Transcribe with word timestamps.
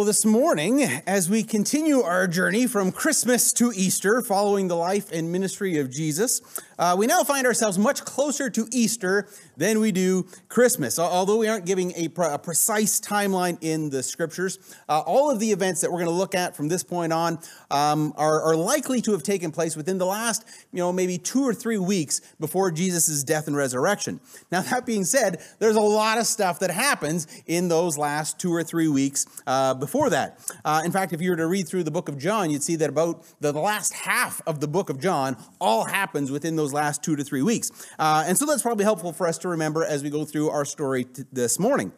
Well, 0.00 0.06
this 0.06 0.24
morning, 0.24 0.82
as 1.06 1.28
we 1.28 1.42
continue 1.42 2.00
our 2.00 2.26
journey 2.26 2.66
from 2.66 2.90
Christmas 2.90 3.52
to 3.52 3.70
Easter, 3.76 4.22
following 4.22 4.66
the 4.66 4.74
life 4.74 5.12
and 5.12 5.30
ministry 5.30 5.78
of 5.78 5.90
Jesus, 5.90 6.40
uh, 6.78 6.96
we 6.98 7.06
now 7.06 7.22
find 7.22 7.46
ourselves 7.46 7.78
much 7.78 8.06
closer 8.06 8.48
to 8.48 8.66
Easter 8.72 9.28
than 9.60 9.78
we 9.78 9.92
do 9.92 10.26
Christmas. 10.48 10.98
Although 10.98 11.36
we 11.36 11.46
aren't 11.46 11.66
giving 11.66 11.92
a, 11.92 12.08
a 12.22 12.38
precise 12.38 12.98
timeline 12.98 13.58
in 13.60 13.90
the 13.90 14.02
scriptures, 14.02 14.58
uh, 14.88 15.00
all 15.00 15.30
of 15.30 15.38
the 15.38 15.52
events 15.52 15.82
that 15.82 15.90
we're 15.92 15.98
going 15.98 16.10
to 16.10 16.14
look 16.14 16.34
at 16.34 16.56
from 16.56 16.68
this 16.68 16.82
point 16.82 17.12
on 17.12 17.38
um, 17.70 18.12
are, 18.16 18.42
are, 18.42 18.56
likely 18.56 19.00
to 19.00 19.12
have 19.12 19.22
taken 19.22 19.50
place 19.52 19.76
within 19.76 19.98
the 19.98 20.06
last, 20.06 20.44
you 20.72 20.78
know, 20.78 20.92
maybe 20.92 21.18
two 21.18 21.42
or 21.42 21.54
three 21.54 21.78
weeks 21.78 22.20
before 22.40 22.70
Jesus' 22.70 23.22
death 23.22 23.46
and 23.46 23.56
resurrection. 23.56 24.18
Now, 24.50 24.62
that 24.62 24.86
being 24.86 25.04
said, 25.04 25.42
there's 25.58 25.76
a 25.76 25.80
lot 25.80 26.18
of 26.18 26.26
stuff 26.26 26.58
that 26.60 26.70
happens 26.70 27.26
in 27.46 27.68
those 27.68 27.96
last 27.96 28.38
two 28.38 28.52
or 28.52 28.62
three 28.62 28.88
weeks. 28.88 29.26
Uh, 29.46 29.74
before 29.74 30.10
that. 30.10 30.38
Uh, 30.64 30.82
in 30.84 30.92
fact, 30.92 31.12
if 31.12 31.20
you 31.20 31.30
were 31.30 31.36
to 31.36 31.46
read 31.46 31.68
through 31.68 31.82
the 31.82 31.90
book 31.90 32.08
of 32.08 32.16
John, 32.16 32.50
you'd 32.50 32.62
see 32.62 32.76
that 32.76 32.88
about 32.88 33.24
the 33.40 33.52
last 33.52 33.92
half 33.92 34.40
of 34.46 34.60
the 34.60 34.68
book 34.68 34.88
of 34.90 35.00
John 35.00 35.36
all 35.60 35.84
happens 35.84 36.30
within 36.30 36.56
those 36.56 36.72
last 36.72 37.02
two 37.02 37.16
to 37.16 37.24
three 37.24 37.42
weeks. 37.42 37.70
Uh, 37.98 38.24
and 38.26 38.38
so 38.38 38.46
that's 38.46 38.62
probably 38.62 38.84
helpful 38.84 39.12
for 39.12 39.26
us 39.26 39.38
to 39.38 39.48
remember 39.50 39.84
as 39.84 40.02
we 40.02 40.10
go 40.10 40.24
through 40.24 40.50
our 40.50 40.64
story 40.64 41.04
t- 41.04 41.24
this 41.32 41.58
morning. 41.58 41.92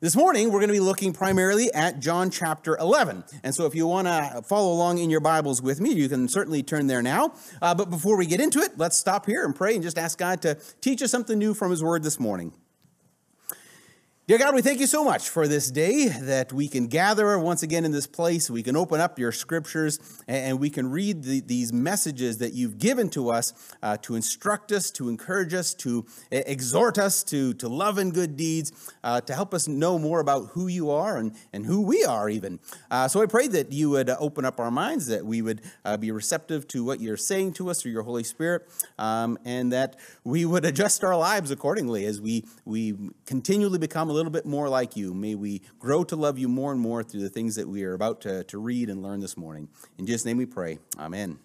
This 0.00 0.16
morning, 0.16 0.46
we're 0.50 0.60
going 0.60 0.68
to 0.68 0.74
be 0.74 0.80
looking 0.80 1.12
primarily 1.12 1.70
at 1.74 2.00
John 2.00 2.30
chapter 2.30 2.74
11. 2.78 3.22
And 3.42 3.54
so, 3.54 3.66
if 3.66 3.74
you 3.74 3.86
want 3.86 4.06
to 4.06 4.42
follow 4.46 4.72
along 4.72 4.96
in 4.96 5.10
your 5.10 5.20
Bibles 5.20 5.60
with 5.60 5.78
me, 5.78 5.92
you 5.92 6.08
can 6.08 6.26
certainly 6.26 6.62
turn 6.62 6.86
there 6.86 7.02
now. 7.02 7.34
Uh, 7.60 7.74
but 7.74 7.90
before 7.90 8.16
we 8.16 8.24
get 8.24 8.40
into 8.40 8.60
it, 8.60 8.78
let's 8.78 8.96
stop 8.96 9.26
here 9.26 9.44
and 9.44 9.54
pray 9.54 9.74
and 9.74 9.82
just 9.82 9.98
ask 9.98 10.18
God 10.18 10.40
to 10.42 10.56
teach 10.80 11.02
us 11.02 11.10
something 11.10 11.38
new 11.38 11.52
from 11.52 11.70
His 11.70 11.82
Word 11.82 12.02
this 12.02 12.18
morning. 12.18 12.54
Dear 14.30 14.38
God, 14.38 14.54
we 14.54 14.62
thank 14.62 14.78
you 14.78 14.86
so 14.86 15.02
much 15.02 15.28
for 15.28 15.48
this 15.48 15.72
day 15.72 16.06
that 16.06 16.52
we 16.52 16.68
can 16.68 16.86
gather 16.86 17.36
once 17.36 17.64
again 17.64 17.84
in 17.84 17.90
this 17.90 18.06
place. 18.06 18.48
We 18.48 18.62
can 18.62 18.76
open 18.76 19.00
up 19.00 19.18
your 19.18 19.32
scriptures 19.32 19.98
and 20.28 20.60
we 20.60 20.70
can 20.70 20.88
read 20.88 21.24
the, 21.24 21.40
these 21.40 21.72
messages 21.72 22.38
that 22.38 22.52
you've 22.52 22.78
given 22.78 23.10
to 23.10 23.30
us 23.30 23.52
uh, 23.82 23.96
to 24.02 24.14
instruct 24.14 24.70
us, 24.70 24.92
to 24.92 25.08
encourage 25.08 25.52
us, 25.52 25.74
to 25.74 26.06
exhort 26.30 26.96
us 26.96 27.24
to, 27.24 27.54
to 27.54 27.68
love 27.68 27.98
and 27.98 28.14
good 28.14 28.36
deeds, 28.36 28.94
uh, 29.02 29.20
to 29.22 29.34
help 29.34 29.52
us 29.52 29.66
know 29.66 29.98
more 29.98 30.20
about 30.20 30.50
who 30.50 30.68
you 30.68 30.92
are 30.92 31.18
and, 31.18 31.34
and 31.52 31.66
who 31.66 31.80
we 31.80 32.04
are, 32.04 32.28
even. 32.28 32.60
Uh, 32.88 33.08
so 33.08 33.20
I 33.20 33.26
pray 33.26 33.48
that 33.48 33.72
you 33.72 33.90
would 33.90 34.10
open 34.10 34.44
up 34.44 34.60
our 34.60 34.70
minds, 34.70 35.08
that 35.08 35.26
we 35.26 35.42
would 35.42 35.60
uh, 35.84 35.96
be 35.96 36.12
receptive 36.12 36.68
to 36.68 36.84
what 36.84 37.00
you're 37.00 37.16
saying 37.16 37.54
to 37.54 37.68
us 37.68 37.82
through 37.82 37.90
your 37.90 38.04
Holy 38.04 38.22
Spirit, 38.22 38.68
um, 38.96 39.40
and 39.44 39.72
that 39.72 39.96
we 40.22 40.44
would 40.44 40.64
adjust 40.64 41.02
our 41.02 41.16
lives 41.16 41.50
accordingly 41.50 42.04
as 42.04 42.20
we, 42.20 42.44
we 42.64 42.96
continually 43.26 43.78
become 43.80 44.08
a 44.08 44.19
little 44.20 44.32
bit 44.32 44.44
more 44.44 44.68
like 44.68 44.96
you. 44.96 45.14
May 45.14 45.34
we 45.34 45.62
grow 45.78 46.04
to 46.04 46.14
love 46.14 46.38
you 46.38 46.46
more 46.46 46.72
and 46.72 46.80
more 46.80 47.02
through 47.02 47.22
the 47.22 47.30
things 47.30 47.56
that 47.56 47.66
we 47.66 47.84
are 47.84 47.94
about 47.94 48.20
to, 48.22 48.44
to 48.44 48.58
read 48.58 48.90
and 48.90 49.02
learn 49.02 49.20
this 49.20 49.34
morning. 49.34 49.68
In 49.96 50.04
Jesus' 50.04 50.26
name 50.26 50.36
we 50.36 50.44
pray. 50.44 50.78
Amen. 50.98 51.38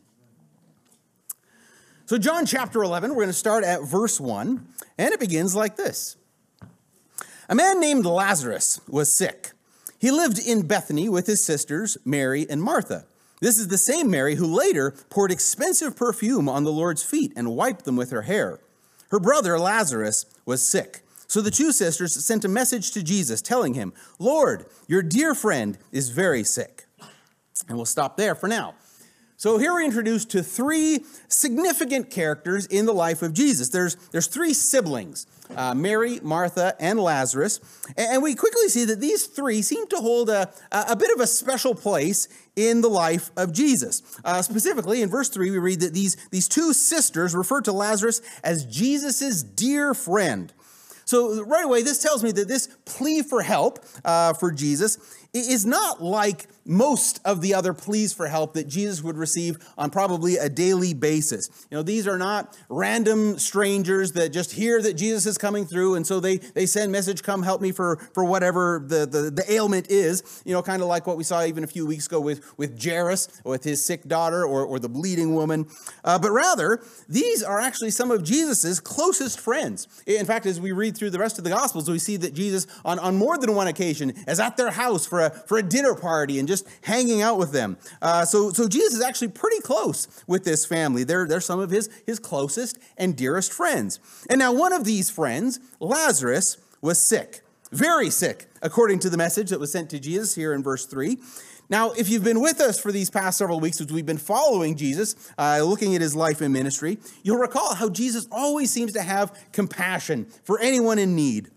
So, 2.06 2.18
John 2.18 2.46
chapter 2.46 2.84
11, 2.84 3.12
we're 3.12 3.16
going 3.16 3.28
to 3.28 3.34
start 3.34 3.64
at 3.64 3.82
verse 3.82 4.20
1, 4.20 4.68
and 4.98 5.14
it 5.14 5.20
begins 5.22 5.56
like 5.56 5.78
this 5.78 6.18
A 7.48 7.56
man 7.56 7.80
named 7.80 8.06
Lazarus 8.06 8.82
was 8.90 9.10
sick. 9.10 9.52
He 9.98 10.12
lived 10.12 10.38
in 10.38 10.68
Bethany 10.68 11.08
with 11.08 11.28
his 11.28 11.44
sisters, 11.44 11.98
Mary 12.04 12.46
and 12.50 12.62
Martha. 12.62 13.06
This 13.40 13.58
is 13.58 13.70
the 13.70 13.78
same 13.78 14.12
Mary 14.12 14.36
who 14.36 14.46
later 14.46 14.94
poured 15.10 15.32
expensive 15.32 15.96
perfume 15.96 16.50
on 16.50 16.66
the 16.66 16.74
Lord's 16.74 17.04
feet 17.04 17.32
and 17.38 17.56
wiped 17.56 17.86
them 17.86 17.96
with 17.96 18.12
her 18.12 18.24
hair. 18.24 18.60
Her 19.12 19.20
brother 19.20 19.58
Lazarus 19.58 20.26
was 20.46 20.62
sick. 20.62 21.05
So 21.28 21.42
the 21.42 21.52
two 21.52 21.72
sisters 21.72 22.14
sent 22.24 22.46
a 22.46 22.50
message 22.50 22.92
to 22.92 23.04
Jesus 23.04 23.42
telling 23.42 23.74
him, 23.74 23.94
Lord, 24.20 24.66
your 24.88 25.02
dear 25.02 25.36
friend 25.36 25.78
is 25.92 26.10
very 26.10 26.44
sick. 26.44 26.86
And 27.68 27.78
we'll 27.78 27.86
stop 27.86 28.18
there 28.18 28.36
for 28.36 28.48
now. 28.48 28.76
So 29.38 29.58
here 29.58 29.74
we're 29.74 29.84
introduced 29.84 30.30
to 30.32 30.42
three 30.42 31.04
significant 31.28 32.10
characters 32.10 32.66
in 32.68 32.86
the 32.86 32.94
life 32.94 33.22
of 33.22 33.34
Jesus. 33.34 33.68
There's, 33.68 33.96
there's 34.12 34.28
three 34.28 34.54
siblings 34.54 35.28
uh, 35.56 35.76
Mary, 35.76 36.20
Martha, 36.24 36.74
and 36.80 37.00
Lazarus. 37.00 37.60
And 37.98 38.24
we 38.24 38.34
quickly 38.34 38.70
see 38.70 38.86
that 38.86 39.02
these 39.02 39.28
three 39.28 39.62
seem 39.62 39.88
to 39.88 39.98
hold 39.98 40.30
a, 40.30 40.52
a 40.72 40.96
bit 40.96 41.12
of 41.14 41.20
a 41.20 41.28
special 41.28 41.76
place 41.76 42.28
in 42.56 42.82
the 42.82 42.90
life 42.90 43.30
of 43.38 43.52
Jesus. 43.52 44.02
Uh, 44.24 44.42
specifically, 44.42 45.02
in 45.02 45.10
verse 45.10 45.30
3, 45.30 45.52
we 45.52 45.60
read 45.60 45.82
that 45.82 45.94
these, 45.94 46.16
these 46.32 46.48
two 46.48 46.74
sisters 46.74 47.36
refer 47.36 47.62
to 47.62 47.72
Lazarus 47.72 48.22
as 48.44 48.66
Jesus' 48.66 49.44
dear 49.44 49.94
friend. 49.94 50.52
So, 51.06 51.44
right 51.44 51.66
away, 51.66 51.84
this 51.84 52.00
tells 52.00 52.24
me 52.24 52.32
that 52.32 52.48
this 52.48 52.68
plea 52.86 53.22
for 53.22 53.42
help 53.42 53.86
uh, 54.04 54.34
for 54.34 54.52
Jesus 54.52 54.98
is 55.40 55.66
not 55.66 56.02
like 56.02 56.48
most 56.66 57.20
of 57.26 57.42
the 57.42 57.54
other 57.54 57.74
pleas 57.74 58.12
for 58.12 58.28
help 58.28 58.54
that 58.54 58.68
Jesus 58.68 59.04
would 59.04 59.18
receive 59.18 59.58
on 59.78 59.92
probably 59.92 60.38
a 60.38 60.50
daily 60.50 60.94
basis. 60.94 61.68
You 61.70 61.78
know, 61.78 61.84
these 61.84 62.08
are 62.08 62.18
not 62.18 62.58
random 62.70 63.38
strangers 63.38 64.14
that 64.14 64.30
just 64.30 64.52
hear 64.52 64.82
that 64.82 64.94
Jesus 64.94 65.26
is 65.26 65.38
coming 65.38 65.66
through 65.66 65.96
and 65.96 66.08
so 66.08 66.20
they, 66.20 66.38
they 66.38 66.66
send 66.66 66.92
message, 66.92 67.22
come 67.22 67.44
help 67.44 67.62
me 67.62 67.72
for, 67.72 67.98
for 68.14 68.26
whatever 68.26 68.84
the, 68.86 69.06
the, 69.06 69.30
the 69.30 69.44
ailment 69.52 69.92
is. 69.92 70.42
You 70.46 70.54
know, 70.54 70.64
kind 70.64 70.82
of 70.82 70.88
like 70.88 71.06
what 71.06 71.18
we 71.18 71.24
saw 71.24 71.44
even 71.44 71.64
a 71.64 71.68
few 71.68 71.86
weeks 71.86 72.08
ago 72.08 72.20
with, 72.20 72.58
with 72.58 72.82
Jairus, 72.82 73.28
with 73.44 73.64
his 73.64 73.86
sick 73.86 74.08
daughter 74.08 74.44
or, 74.44 74.66
or 74.66 74.80
the 74.80 74.90
bleeding 74.90 75.36
woman. 75.36 75.68
Uh, 76.04 76.18
but 76.18 76.32
rather, 76.32 76.82
these 77.08 77.44
are 77.44 77.60
actually 77.60 77.92
some 77.92 78.10
of 78.10 78.24
Jesus's 78.24 78.80
closest 78.80 79.40
friends. 79.40 79.88
In 80.08 80.26
fact, 80.26 80.46
as 80.46 80.60
we 80.60 80.72
read 80.72 80.98
through 80.98 81.12
the 81.12 81.20
rest 81.20 81.38
of 81.38 81.44
the 81.44 81.50
Gospels, 81.52 81.90
we 81.90 82.00
see 82.00 82.18
that 82.18 82.34
Jesus, 82.34 82.66
on, 82.84 82.98
on 83.00 83.18
more 83.18 83.38
than 83.38 83.54
one 83.54 83.68
occasion, 83.68 84.14
is 84.28 84.40
at 84.40 84.58
their 84.58 84.72
house 84.72 85.06
for 85.06 85.22
a, 85.22 85.25
for 85.30 85.58
a 85.58 85.64
dinner 85.64 85.96
party 85.96 86.40
and 86.40 86.48
just 86.48 86.68
hanging 86.82 87.22
out 87.22 87.38
with 87.38 87.52
them. 87.52 87.78
Uh, 88.02 88.26
so, 88.26 88.52
so 88.52 88.68
Jesus 88.68 88.94
is 88.96 89.02
actually 89.02 89.30
pretty 89.30 89.60
close 89.62 90.08
with 90.28 90.44
this 90.44 90.66
family. 90.66 91.04
They're, 91.04 91.28
they're 91.28 91.42
some 91.42 91.60
of 91.60 91.70
his, 91.70 91.90
his 92.06 92.20
closest 92.20 92.78
and 92.98 93.16
dearest 93.16 93.54
friends. 93.54 94.00
And 94.30 94.40
now, 94.40 94.54
one 94.54 94.74
of 94.74 94.84
these 94.84 95.10
friends, 95.10 95.60
Lazarus, 95.80 96.58
was 96.82 97.00
sick, 97.00 97.42
very 97.72 98.10
sick, 98.10 98.48
according 98.62 99.00
to 99.00 99.10
the 99.10 99.18
message 99.18 99.50
that 99.50 99.60
was 99.60 99.72
sent 99.72 99.90
to 99.92 100.00
Jesus 100.00 100.36
here 100.36 100.54
in 100.54 100.64
verse 100.64 100.86
3. 100.86 101.18
Now, 101.70 101.92
if 101.94 102.10
you've 102.10 102.24
been 102.24 102.42
with 102.42 102.62
us 102.62 102.80
for 102.80 102.92
these 102.92 103.10
past 103.10 103.40
several 103.40 103.60
weeks 103.60 103.82
as 103.82 103.88
we've 103.88 104.06
been 104.06 104.20
following 104.20 104.76
Jesus, 104.76 105.32
uh, 105.38 105.62
looking 105.64 105.96
at 105.96 106.02
his 106.02 106.16
life 106.16 106.42
and 106.42 106.54
ministry, 106.54 107.00
you'll 107.24 107.40
recall 107.40 107.74
how 107.74 107.90
Jesus 107.90 108.28
always 108.32 108.72
seems 108.72 108.94
to 108.94 109.02
have 109.02 109.36
compassion 109.52 110.26
for 110.44 110.60
anyone 110.60 111.00
in 111.00 111.16
need. 111.16 111.50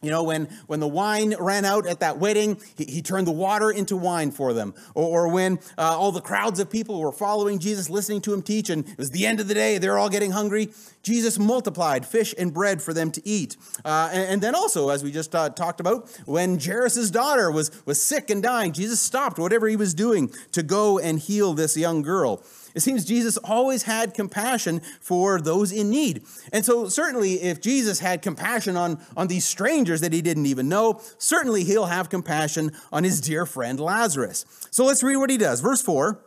You 0.00 0.10
know, 0.12 0.22
when, 0.22 0.44
when 0.68 0.78
the 0.78 0.86
wine 0.86 1.34
ran 1.40 1.64
out 1.64 1.84
at 1.88 1.98
that 2.00 2.18
wedding, 2.18 2.60
he, 2.76 2.84
he 2.84 3.02
turned 3.02 3.26
the 3.26 3.32
water 3.32 3.68
into 3.68 3.96
wine 3.96 4.30
for 4.30 4.52
them. 4.52 4.74
Or, 4.94 5.26
or 5.26 5.28
when 5.28 5.58
uh, 5.76 5.98
all 5.98 6.12
the 6.12 6.20
crowds 6.20 6.60
of 6.60 6.70
people 6.70 7.00
were 7.00 7.10
following 7.10 7.58
Jesus, 7.58 7.90
listening 7.90 8.20
to 8.20 8.32
him 8.32 8.40
teach, 8.40 8.70
and 8.70 8.88
it 8.88 8.96
was 8.96 9.10
the 9.10 9.26
end 9.26 9.40
of 9.40 9.48
the 9.48 9.54
day, 9.54 9.76
they're 9.78 9.98
all 9.98 10.08
getting 10.08 10.30
hungry, 10.30 10.68
Jesus 11.02 11.36
multiplied 11.36 12.06
fish 12.06 12.32
and 12.38 12.54
bread 12.54 12.80
for 12.80 12.94
them 12.94 13.10
to 13.10 13.26
eat. 13.26 13.56
Uh, 13.84 14.10
and, 14.12 14.34
and, 14.34 14.42
then 14.42 14.54
also, 14.54 14.90
as 14.90 15.02
we 15.02 15.10
just 15.10 15.34
uh, 15.34 15.48
talked 15.48 15.80
about, 15.80 16.08
when 16.26 16.60
Jairus' 16.60 17.10
daughter 17.10 17.50
was, 17.50 17.84
was 17.84 18.00
sick 18.00 18.30
and 18.30 18.40
dying, 18.40 18.72
Jesus 18.72 19.00
stopped 19.00 19.36
whatever 19.36 19.66
he 19.66 19.74
was 19.74 19.94
doing 19.94 20.30
to 20.52 20.62
go 20.62 21.00
and 21.00 21.18
heal 21.18 21.54
this 21.54 21.76
young 21.76 22.02
girl. 22.02 22.44
It 22.78 22.82
seems 22.82 23.04
Jesus 23.04 23.36
always 23.38 23.82
had 23.82 24.14
compassion 24.14 24.78
for 25.00 25.40
those 25.40 25.72
in 25.72 25.90
need. 25.90 26.22
And 26.52 26.64
so, 26.64 26.88
certainly, 26.88 27.42
if 27.42 27.60
Jesus 27.60 27.98
had 27.98 28.22
compassion 28.22 28.76
on, 28.76 29.00
on 29.16 29.26
these 29.26 29.44
strangers 29.44 30.00
that 30.00 30.12
he 30.12 30.22
didn't 30.22 30.46
even 30.46 30.68
know, 30.68 31.00
certainly 31.18 31.64
he'll 31.64 31.86
have 31.86 32.08
compassion 32.08 32.70
on 32.92 33.02
his 33.02 33.20
dear 33.20 33.46
friend 33.46 33.80
Lazarus. 33.80 34.46
So, 34.70 34.84
let's 34.84 35.02
read 35.02 35.16
what 35.16 35.28
he 35.28 35.36
does. 35.36 35.60
Verse 35.60 35.82
4 35.82 36.20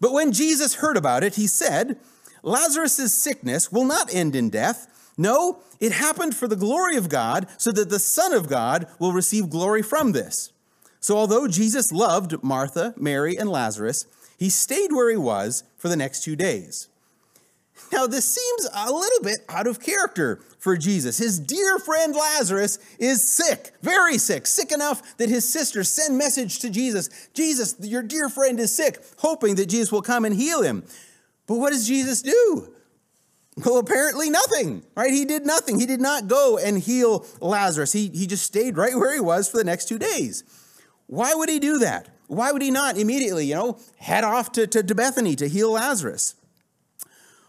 But 0.00 0.14
when 0.14 0.32
Jesus 0.32 0.76
heard 0.76 0.96
about 0.96 1.22
it, 1.22 1.34
he 1.34 1.46
said, 1.46 1.98
Lazarus' 2.42 3.12
sickness 3.12 3.70
will 3.70 3.84
not 3.84 4.08
end 4.14 4.34
in 4.34 4.48
death. 4.48 5.12
No, 5.18 5.60
it 5.80 5.92
happened 5.92 6.34
for 6.34 6.48
the 6.48 6.56
glory 6.56 6.96
of 6.96 7.10
God, 7.10 7.46
so 7.58 7.72
that 7.72 7.90
the 7.90 7.98
Son 7.98 8.32
of 8.32 8.48
God 8.48 8.86
will 8.98 9.12
receive 9.12 9.50
glory 9.50 9.82
from 9.82 10.12
this. 10.12 10.50
So, 10.98 11.18
although 11.18 11.46
Jesus 11.46 11.92
loved 11.92 12.42
Martha, 12.42 12.94
Mary, 12.96 13.36
and 13.36 13.50
Lazarus, 13.50 14.06
he 14.40 14.48
stayed 14.48 14.90
where 14.90 15.10
he 15.10 15.18
was 15.18 15.64
for 15.76 15.88
the 15.90 15.96
next 15.96 16.24
two 16.24 16.34
days. 16.34 16.88
Now, 17.92 18.06
this 18.06 18.24
seems 18.24 18.70
a 18.74 18.90
little 18.90 19.22
bit 19.22 19.40
out 19.50 19.66
of 19.66 19.80
character 19.80 20.40
for 20.58 20.78
Jesus. 20.78 21.18
His 21.18 21.38
dear 21.38 21.78
friend 21.78 22.14
Lazarus 22.16 22.78
is 22.98 23.22
sick, 23.22 23.72
very 23.82 24.16
sick, 24.16 24.46
sick 24.46 24.72
enough 24.72 25.16
that 25.18 25.28
his 25.28 25.46
sisters 25.46 25.90
send 25.90 26.16
message 26.16 26.60
to 26.60 26.70
Jesus 26.70 27.28
Jesus, 27.34 27.76
your 27.80 28.02
dear 28.02 28.30
friend 28.30 28.58
is 28.58 28.74
sick, 28.74 28.98
hoping 29.18 29.56
that 29.56 29.66
Jesus 29.66 29.92
will 29.92 30.02
come 30.02 30.24
and 30.24 30.34
heal 30.34 30.62
him. 30.62 30.84
But 31.46 31.56
what 31.56 31.72
does 31.72 31.86
Jesus 31.86 32.22
do? 32.22 32.72
Well, 33.62 33.78
apparently 33.78 34.30
nothing, 34.30 34.84
right? 34.96 35.12
He 35.12 35.26
did 35.26 35.44
nothing. 35.44 35.78
He 35.78 35.86
did 35.86 36.00
not 36.00 36.28
go 36.28 36.56
and 36.56 36.78
heal 36.78 37.26
Lazarus. 37.40 37.92
He, 37.92 38.08
he 38.08 38.26
just 38.26 38.46
stayed 38.46 38.78
right 38.78 38.94
where 38.94 39.12
he 39.12 39.20
was 39.20 39.50
for 39.50 39.58
the 39.58 39.64
next 39.64 39.86
two 39.86 39.98
days. 39.98 40.44
Why 41.08 41.34
would 41.34 41.50
he 41.50 41.58
do 41.58 41.78
that? 41.80 42.08
Why 42.30 42.52
would 42.52 42.62
he 42.62 42.70
not 42.70 42.96
immediately, 42.96 43.46
you 43.46 43.56
know, 43.56 43.78
head 43.98 44.22
off 44.22 44.52
to, 44.52 44.64
to, 44.68 44.84
to 44.84 44.94
Bethany 44.94 45.34
to 45.34 45.48
heal 45.48 45.72
Lazarus? 45.72 46.36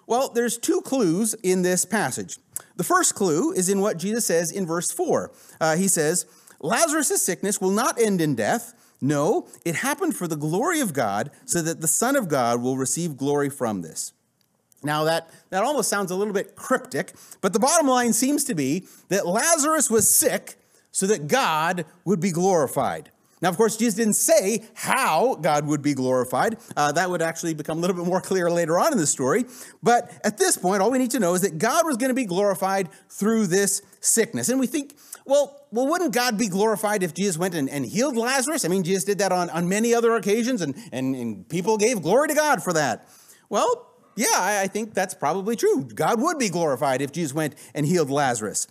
Well, 0.08 0.30
there's 0.30 0.58
two 0.58 0.82
clues 0.82 1.36
in 1.44 1.62
this 1.62 1.86
passage. 1.86 2.40
The 2.78 2.84
first 2.84 3.14
clue 3.14 3.52
is 3.52 3.70
in 3.70 3.80
what 3.80 4.00
Jesus 4.00 4.26
says 4.26 4.52
in 4.52 4.66
verse 4.66 4.90
4. 4.90 5.32
Uh, 5.60 5.76
he 5.76 5.88
says, 5.88 6.26
Lazarus' 6.62 7.24
sickness 7.24 7.62
will 7.62 7.70
not 7.70 8.02
end 8.02 8.22
in 8.22 8.34
death. 8.34 8.74
No, 9.00 9.48
it 9.64 9.76
happened 9.76 10.16
for 10.16 10.28
the 10.28 10.36
glory 10.36 10.80
of 10.80 10.94
God, 10.94 11.30
so 11.46 11.62
that 11.62 11.82
the 11.82 11.88
Son 11.88 12.16
of 12.16 12.28
God 12.28 12.60
will 12.60 12.76
receive 12.76 13.18
glory 13.18 13.52
from 13.52 13.84
this. 13.84 14.14
Now, 14.82 15.04
that, 15.04 15.30
that 15.52 15.64
almost 15.64 15.90
sounds 15.90 16.10
a 16.10 16.16
little 16.16 16.34
bit 16.34 16.56
cryptic, 16.56 17.14
but 17.40 17.54
the 17.54 17.60
bottom 17.60 17.88
line 17.88 18.14
seems 18.14 18.44
to 18.46 18.56
be 18.56 18.88
that 19.10 19.28
Lazarus 19.28 19.92
was 19.92 20.10
sick 20.10 20.56
so 20.92 21.06
that 21.06 21.28
God 21.28 21.86
would 22.04 22.20
be 22.20 22.32
glorified. 22.32 23.12
Now, 23.42 23.50
of 23.50 23.58
course, 23.58 23.76
Jesus 23.76 23.96
didn't 23.96 24.14
say 24.14 24.64
how 24.76 25.36
God 25.36 25.66
would 25.66 25.82
be 25.82 25.94
glorified. 25.94 26.58
Uh, 26.78 26.92
that 26.92 27.10
would 27.10 27.22
actually 27.22 27.56
become 27.56 27.80
a 27.80 27.82
little 27.82 27.96
bit 27.96 28.06
more 28.06 28.22
clear 28.32 28.52
later 28.52 28.80
on 28.80 28.92
in 28.92 28.98
the 28.98 29.08
story. 29.08 29.46
But 29.82 30.12
at 30.24 30.38
this 30.38 30.58
point, 30.58 30.82
all 30.82 30.92
we 30.92 31.00
need 31.00 31.12
to 31.12 31.20
know 31.20 31.34
is 31.34 31.42
that 31.42 31.58
God 31.58 31.86
was 31.86 31.98
going 31.98 32.10
to 32.10 32.16
be 32.16 32.26
glorified 32.26 32.90
through 33.10 33.48
this 33.48 33.82
sickness. 34.00 34.50
And 34.50 34.60
we 34.60 34.68
think, 34.68 34.96
well, 35.26 35.66
well, 35.72 35.88
wouldn't 35.88 36.14
God 36.14 36.38
be 36.38 36.50
glorified 36.50 37.02
if 37.02 37.14
Jesus 37.14 37.38
went 37.38 37.56
and, 37.56 37.70
and 37.70 37.86
healed 37.86 38.16
Lazarus? 38.16 38.64
I 38.64 38.68
mean, 38.68 38.84
Jesus 38.84 39.06
did 39.06 39.18
that 39.20 39.32
on, 39.32 39.50
on 39.50 39.68
many 39.68 39.94
other 39.94 40.16
occasions, 40.16 40.62
and, 40.62 40.76
and, 40.92 41.16
and 41.16 41.50
people 41.50 41.78
gave 41.78 42.02
glory 42.02 42.28
to 42.28 42.36
God 42.36 42.62
for 42.62 42.74
that. 42.74 43.08
Well, 43.50 43.88
yeah, 44.16 44.28
I, 44.34 44.62
I 44.64 44.68
think 44.68 44.94
that's 44.94 45.14
probably 45.14 45.56
true. 45.56 45.84
God 45.84 46.22
would 46.22 46.38
be 46.38 46.50
glorified 46.50 47.02
if 47.02 47.12
Jesus 47.12 47.34
went 47.34 47.56
and 47.74 47.86
healed 47.86 48.10
Lazarus. 48.10 48.68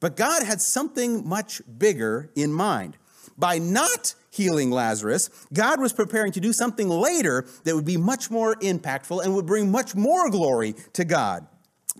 But 0.00 0.16
God 0.16 0.42
had 0.42 0.60
something 0.60 1.26
much 1.26 1.62
bigger 1.78 2.30
in 2.34 2.52
mind. 2.52 2.96
By 3.36 3.58
not 3.58 4.14
healing 4.30 4.70
Lazarus, 4.70 5.30
God 5.52 5.80
was 5.80 5.92
preparing 5.92 6.32
to 6.32 6.40
do 6.40 6.52
something 6.52 6.88
later 6.88 7.46
that 7.64 7.74
would 7.74 7.84
be 7.84 7.96
much 7.96 8.30
more 8.30 8.56
impactful 8.56 9.22
and 9.22 9.34
would 9.34 9.46
bring 9.46 9.70
much 9.70 9.94
more 9.94 10.30
glory 10.30 10.74
to 10.94 11.04
God. 11.04 11.46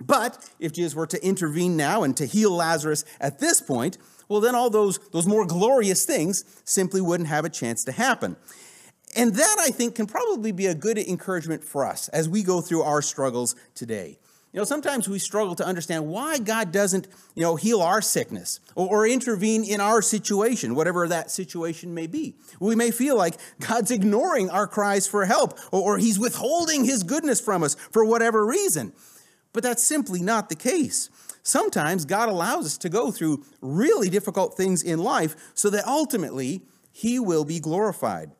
But 0.00 0.48
if 0.58 0.72
Jesus 0.72 0.94
were 0.94 1.06
to 1.06 1.24
intervene 1.24 1.76
now 1.76 2.02
and 2.02 2.16
to 2.16 2.26
heal 2.26 2.54
Lazarus 2.54 3.04
at 3.20 3.38
this 3.38 3.60
point, 3.60 3.98
well, 4.28 4.40
then 4.40 4.54
all 4.54 4.70
those, 4.70 4.98
those 5.10 5.26
more 5.26 5.46
glorious 5.46 6.06
things 6.06 6.44
simply 6.64 7.00
wouldn't 7.00 7.28
have 7.28 7.44
a 7.44 7.50
chance 7.50 7.84
to 7.84 7.92
happen. 7.92 8.36
And 9.14 9.34
that, 9.34 9.56
I 9.60 9.68
think, 9.68 9.94
can 9.94 10.06
probably 10.06 10.52
be 10.52 10.66
a 10.66 10.74
good 10.74 10.96
encouragement 10.96 11.62
for 11.62 11.86
us 11.86 12.08
as 12.08 12.28
we 12.28 12.42
go 12.42 12.62
through 12.62 12.82
our 12.82 13.02
struggles 13.02 13.54
today. 13.74 14.18
You 14.52 14.60
know, 14.60 14.64
sometimes 14.64 15.08
we 15.08 15.18
struggle 15.18 15.54
to 15.54 15.66
understand 15.66 16.08
why 16.08 16.38
God 16.38 16.72
doesn't, 16.72 17.08
you 17.34 17.42
know, 17.42 17.56
heal 17.56 17.80
our 17.80 18.02
sickness 18.02 18.60
or, 18.74 18.86
or, 18.86 19.06
intervene 19.06 19.64
in 19.64 19.80
our 19.80 20.02
situation, 20.02 20.74
whatever 20.74 21.08
that 21.08 21.30
situation 21.30 21.94
may 21.94 22.06
be. 22.06 22.34
We 22.60 22.76
may 22.76 22.90
feel 22.90 23.16
like 23.16 23.36
God's 23.60 23.90
ignoring 23.90 24.50
our 24.50 24.66
cries 24.66 25.06
for 25.06 25.24
help 25.24 25.58
or, 25.72 25.94
or 25.94 25.98
he's 25.98 26.18
withholding 26.18 26.84
his 26.84 27.02
goodness 27.02 27.40
from 27.40 27.62
us 27.62 27.76
for 27.90 28.04
whatever 28.04 28.44
reason. 28.44 28.92
But 29.54 29.62
that's 29.62 29.82
simply 29.82 30.20
not 30.20 30.50
the 30.50 30.54
case. 30.54 31.08
Sometimes 31.42 32.04
God 32.04 32.28
allows 32.28 32.66
us 32.66 32.78
to 32.78 32.90
go 32.90 33.10
through 33.10 33.44
really 33.62 34.10
difficult 34.10 34.54
things 34.54 34.82
in 34.82 34.98
life 34.98 35.34
so 35.54 35.70
that 35.70 35.86
ultimately 35.86 36.60
he 36.92 37.18
will 37.18 37.46
be 37.46 37.58
glorified. 37.58 38.32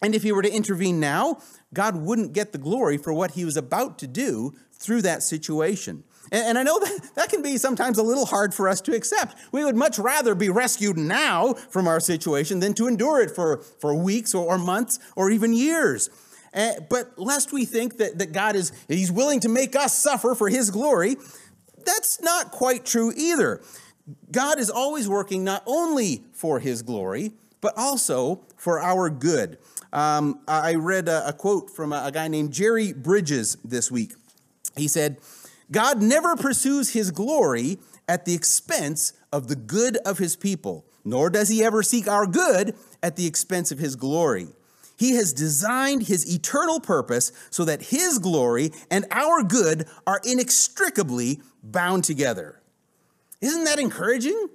And 0.00 0.14
if 0.14 0.22
he 0.22 0.32
were 0.32 0.42
to 0.42 0.52
intervene 0.52 1.00
now, 1.00 1.38
God 1.74 1.96
wouldn't 1.96 2.32
get 2.32 2.52
the 2.52 2.58
glory 2.58 2.96
for 2.96 3.12
what 3.12 3.32
he 3.32 3.44
was 3.44 3.56
about 3.56 3.98
to 3.98 4.06
do 4.06 4.54
through 4.72 5.02
that 5.02 5.22
situation. 5.22 6.04
And, 6.32 6.58
I 6.58 6.62
know 6.62 6.78
that 6.80 7.10
that 7.14 7.28
can 7.30 7.42
be 7.42 7.56
sometimes 7.56 7.98
a 7.98 8.02
little 8.02 8.26
hard 8.26 8.52
for 8.52 8.68
us 8.68 8.80
to 8.82 8.96
accept. 8.96 9.36
We 9.52 9.64
would 9.64 9.76
much 9.76 9.98
rather 9.98 10.34
be 10.34 10.48
rescued 10.48 10.96
now 10.96 11.54
from 11.54 11.86
our 11.86 12.00
situation 12.00 12.60
than 12.60 12.74
to 12.74 12.88
endure 12.88 13.20
it 13.20 13.30
for, 13.30 13.58
for 13.58 13.94
weeks 13.94 14.34
or, 14.34 14.58
months 14.58 14.98
or 15.14 15.30
even 15.30 15.52
years. 15.52 16.10
Uh, 16.52 16.72
but 16.88 17.18
lest 17.18 17.52
we 17.52 17.64
think 17.64 17.98
that, 17.98 18.18
that 18.18 18.32
God 18.32 18.56
is 18.56 18.72
He's 18.88 19.12
willing 19.12 19.40
to 19.40 19.48
make 19.48 19.76
us 19.76 19.96
suffer 19.96 20.34
for 20.34 20.48
His 20.48 20.70
glory, 20.70 21.16
that's 21.84 22.20
not 22.20 22.50
quite 22.50 22.84
true 22.84 23.12
either. 23.16 23.60
God 24.32 24.58
is 24.58 24.70
always 24.70 25.08
working 25.08 25.44
not 25.44 25.62
only 25.66 26.24
for 26.32 26.58
His 26.58 26.82
glory, 26.82 27.32
but 27.60 27.74
also 27.76 28.42
for 28.56 28.80
our 28.80 29.10
good. 29.10 29.58
Um, 29.92 30.40
I 30.46 30.74
read 30.74 31.08
a, 31.08 31.28
a, 31.28 31.32
quote 31.32 31.70
from 31.70 31.92
a, 31.92 32.02
a 32.06 32.12
guy 32.12 32.28
named 32.28 32.52
Jerry 32.52 32.92
Bridges 32.92 33.56
this 33.64 33.90
week. 33.90 34.12
He 34.76 34.88
said, 34.88 35.18
God 35.70 36.02
never 36.02 36.36
pursues 36.36 36.92
his 36.92 37.10
glory 37.10 37.78
at 38.08 38.24
the 38.24 38.34
expense 38.34 39.12
of 39.32 39.48
the 39.48 39.56
good 39.56 39.96
of 39.98 40.18
his 40.18 40.36
people, 40.36 40.84
nor 41.04 41.30
does 41.30 41.48
he 41.48 41.64
ever 41.64 41.82
seek 41.82 42.06
our 42.06 42.26
good 42.26 42.74
at 43.02 43.16
the 43.16 43.26
expense 43.26 43.72
of 43.72 43.78
his 43.78 43.96
glory. 43.96 44.48
He 44.96 45.12
has 45.16 45.32
designed 45.32 46.06
his 46.06 46.32
eternal 46.32 46.80
purpose 46.80 47.32
so 47.50 47.64
that 47.64 47.82
his 47.82 48.18
glory 48.18 48.72
and 48.90 49.04
our 49.10 49.42
good 49.42 49.86
are 50.06 50.20
inextricably 50.24 51.40
bound 51.62 52.04
together. 52.04 52.60
Isn't 53.40 53.64
that 53.64 53.78
encouraging? 53.78 54.48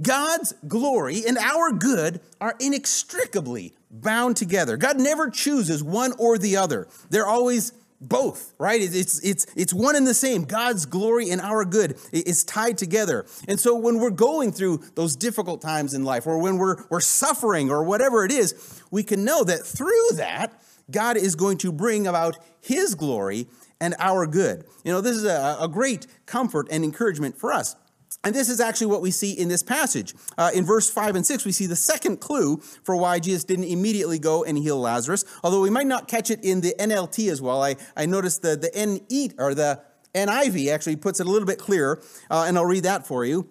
God's 0.00 0.54
glory 0.66 1.22
and 1.26 1.38
our 1.38 1.72
good 1.72 2.20
are 2.40 2.56
inextricably 2.58 3.74
bound 3.90 4.36
together. 4.36 4.76
God 4.76 4.98
never 4.98 5.30
chooses 5.30 5.82
one 5.82 6.12
or 6.18 6.36
the 6.36 6.56
other. 6.56 6.88
They're 7.10 7.26
always 7.26 7.72
both 8.00 8.52
right? 8.58 8.80
It's 8.80 9.24
it's 9.24 9.46
it's 9.56 9.72
one 9.72 9.96
and 9.96 10.06
the 10.06 10.14
same. 10.14 10.44
God's 10.44 10.86
glory 10.86 11.30
and 11.30 11.40
our 11.40 11.64
good 11.64 11.96
is 12.12 12.44
tied 12.44 12.78
together. 12.78 13.26
And 13.48 13.58
so 13.58 13.76
when 13.76 13.98
we're 13.98 14.10
going 14.10 14.52
through 14.52 14.82
those 14.94 15.16
difficult 15.16 15.60
times 15.62 15.94
in 15.94 16.04
life 16.04 16.26
or 16.26 16.38
when 16.38 16.58
we're 16.58 16.84
we're 16.90 17.00
suffering 17.00 17.70
or 17.70 17.82
whatever 17.82 18.24
it 18.24 18.32
is 18.32 18.82
we 18.90 19.02
can 19.02 19.24
know 19.24 19.44
that 19.44 19.64
through 19.64 20.08
that 20.16 20.60
god 20.90 21.16
is 21.16 21.34
going 21.34 21.56
to 21.58 21.72
bring 21.72 22.06
about 22.06 22.36
his 22.60 22.94
glory 22.94 23.46
and 23.80 23.94
our 23.98 24.26
good. 24.26 24.64
You 24.84 24.92
know 24.92 25.00
this 25.00 25.16
is 25.16 25.24
a, 25.24 25.56
a 25.60 25.68
great 25.68 26.06
comfort 26.26 26.68
and 26.70 26.84
encouragement 26.84 27.38
for 27.38 27.52
us 27.52 27.76
and 28.24 28.34
this 28.34 28.48
is 28.48 28.58
actually 28.58 28.86
what 28.86 29.02
we 29.02 29.10
see 29.10 29.32
in 29.32 29.48
this 29.48 29.62
passage. 29.62 30.14
Uh, 30.38 30.50
in 30.54 30.64
verse 30.64 30.90
5 30.90 31.16
and 31.16 31.26
6, 31.26 31.44
we 31.44 31.52
see 31.52 31.66
the 31.66 31.76
second 31.76 32.20
clue 32.20 32.56
for 32.82 32.96
why 32.96 33.18
Jesus 33.18 33.44
didn't 33.44 33.66
immediately 33.66 34.18
go 34.18 34.44
and 34.44 34.56
heal 34.56 34.80
Lazarus, 34.80 35.24
although 35.44 35.60
we 35.60 35.70
might 35.70 35.86
not 35.86 36.08
catch 36.08 36.30
it 36.30 36.42
in 36.42 36.62
the 36.62 36.74
NLT 36.78 37.30
as 37.30 37.42
well. 37.42 37.62
I, 37.62 37.76
I 37.96 38.06
noticed 38.06 38.42
the, 38.42 38.56
the 38.56 38.70
NE, 38.74 39.30
or 39.38 39.54
the 39.54 39.82
NIV 40.14 40.72
actually 40.72 40.96
puts 40.96 41.20
it 41.20 41.26
a 41.26 41.30
little 41.30 41.46
bit 41.46 41.58
clearer, 41.58 42.02
uh, 42.30 42.44
and 42.48 42.56
I'll 42.56 42.64
read 42.64 42.84
that 42.84 43.06
for 43.06 43.24
you. 43.24 43.50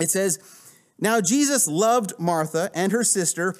It 0.00 0.10
says, 0.10 0.38
Now 1.00 1.20
Jesus 1.20 1.66
loved 1.66 2.12
Martha 2.18 2.70
and 2.74 2.92
her 2.92 3.02
sister 3.02 3.56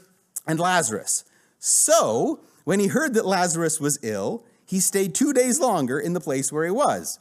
and 0.46 0.60
Lazarus. 0.60 1.24
So, 1.58 2.40
when 2.64 2.78
he 2.78 2.88
heard 2.88 3.14
that 3.14 3.26
Lazarus 3.26 3.80
was 3.80 3.98
ill, 4.02 4.44
he 4.66 4.80
stayed 4.80 5.14
two 5.14 5.32
days 5.32 5.58
longer 5.58 5.98
in 5.98 6.12
the 6.12 6.20
place 6.20 6.52
where 6.52 6.64
he 6.64 6.70
was. 6.70 7.18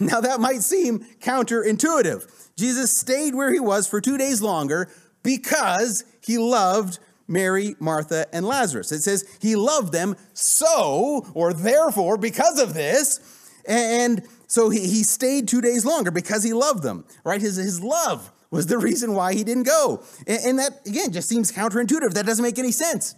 Now, 0.00 0.20
that 0.20 0.40
might 0.40 0.62
seem 0.62 1.00
counterintuitive. 1.20 2.52
Jesus 2.56 2.96
stayed 2.96 3.34
where 3.34 3.52
he 3.52 3.60
was 3.60 3.86
for 3.86 4.00
two 4.00 4.16
days 4.16 4.40
longer 4.40 4.88
because 5.22 6.04
he 6.20 6.38
loved 6.38 6.98
Mary, 7.26 7.76
Martha, 7.78 8.26
and 8.32 8.46
Lazarus. 8.46 8.90
It 8.90 9.02
says 9.02 9.24
he 9.40 9.54
loved 9.54 9.92
them 9.92 10.16
so, 10.32 11.26
or 11.34 11.52
therefore, 11.52 12.16
because 12.16 12.58
of 12.58 12.74
this. 12.74 13.20
And 13.66 14.22
so 14.46 14.70
he, 14.70 15.02
stayed 15.02 15.46
two 15.46 15.60
days 15.60 15.84
longer 15.84 16.10
because 16.10 16.42
he 16.42 16.54
loved 16.54 16.82
them, 16.82 17.04
right? 17.22 17.40
His, 17.40 17.56
his 17.56 17.82
love 17.82 18.32
was 18.50 18.66
the 18.66 18.78
reason 18.78 19.14
why 19.14 19.34
he 19.34 19.44
didn't 19.44 19.64
go. 19.64 20.02
And 20.26 20.58
that, 20.58 20.80
again, 20.86 21.12
just 21.12 21.28
seems 21.28 21.52
counterintuitive. 21.52 22.14
That 22.14 22.24
doesn't 22.24 22.42
make 22.42 22.58
any 22.58 22.72
sense. 22.72 23.14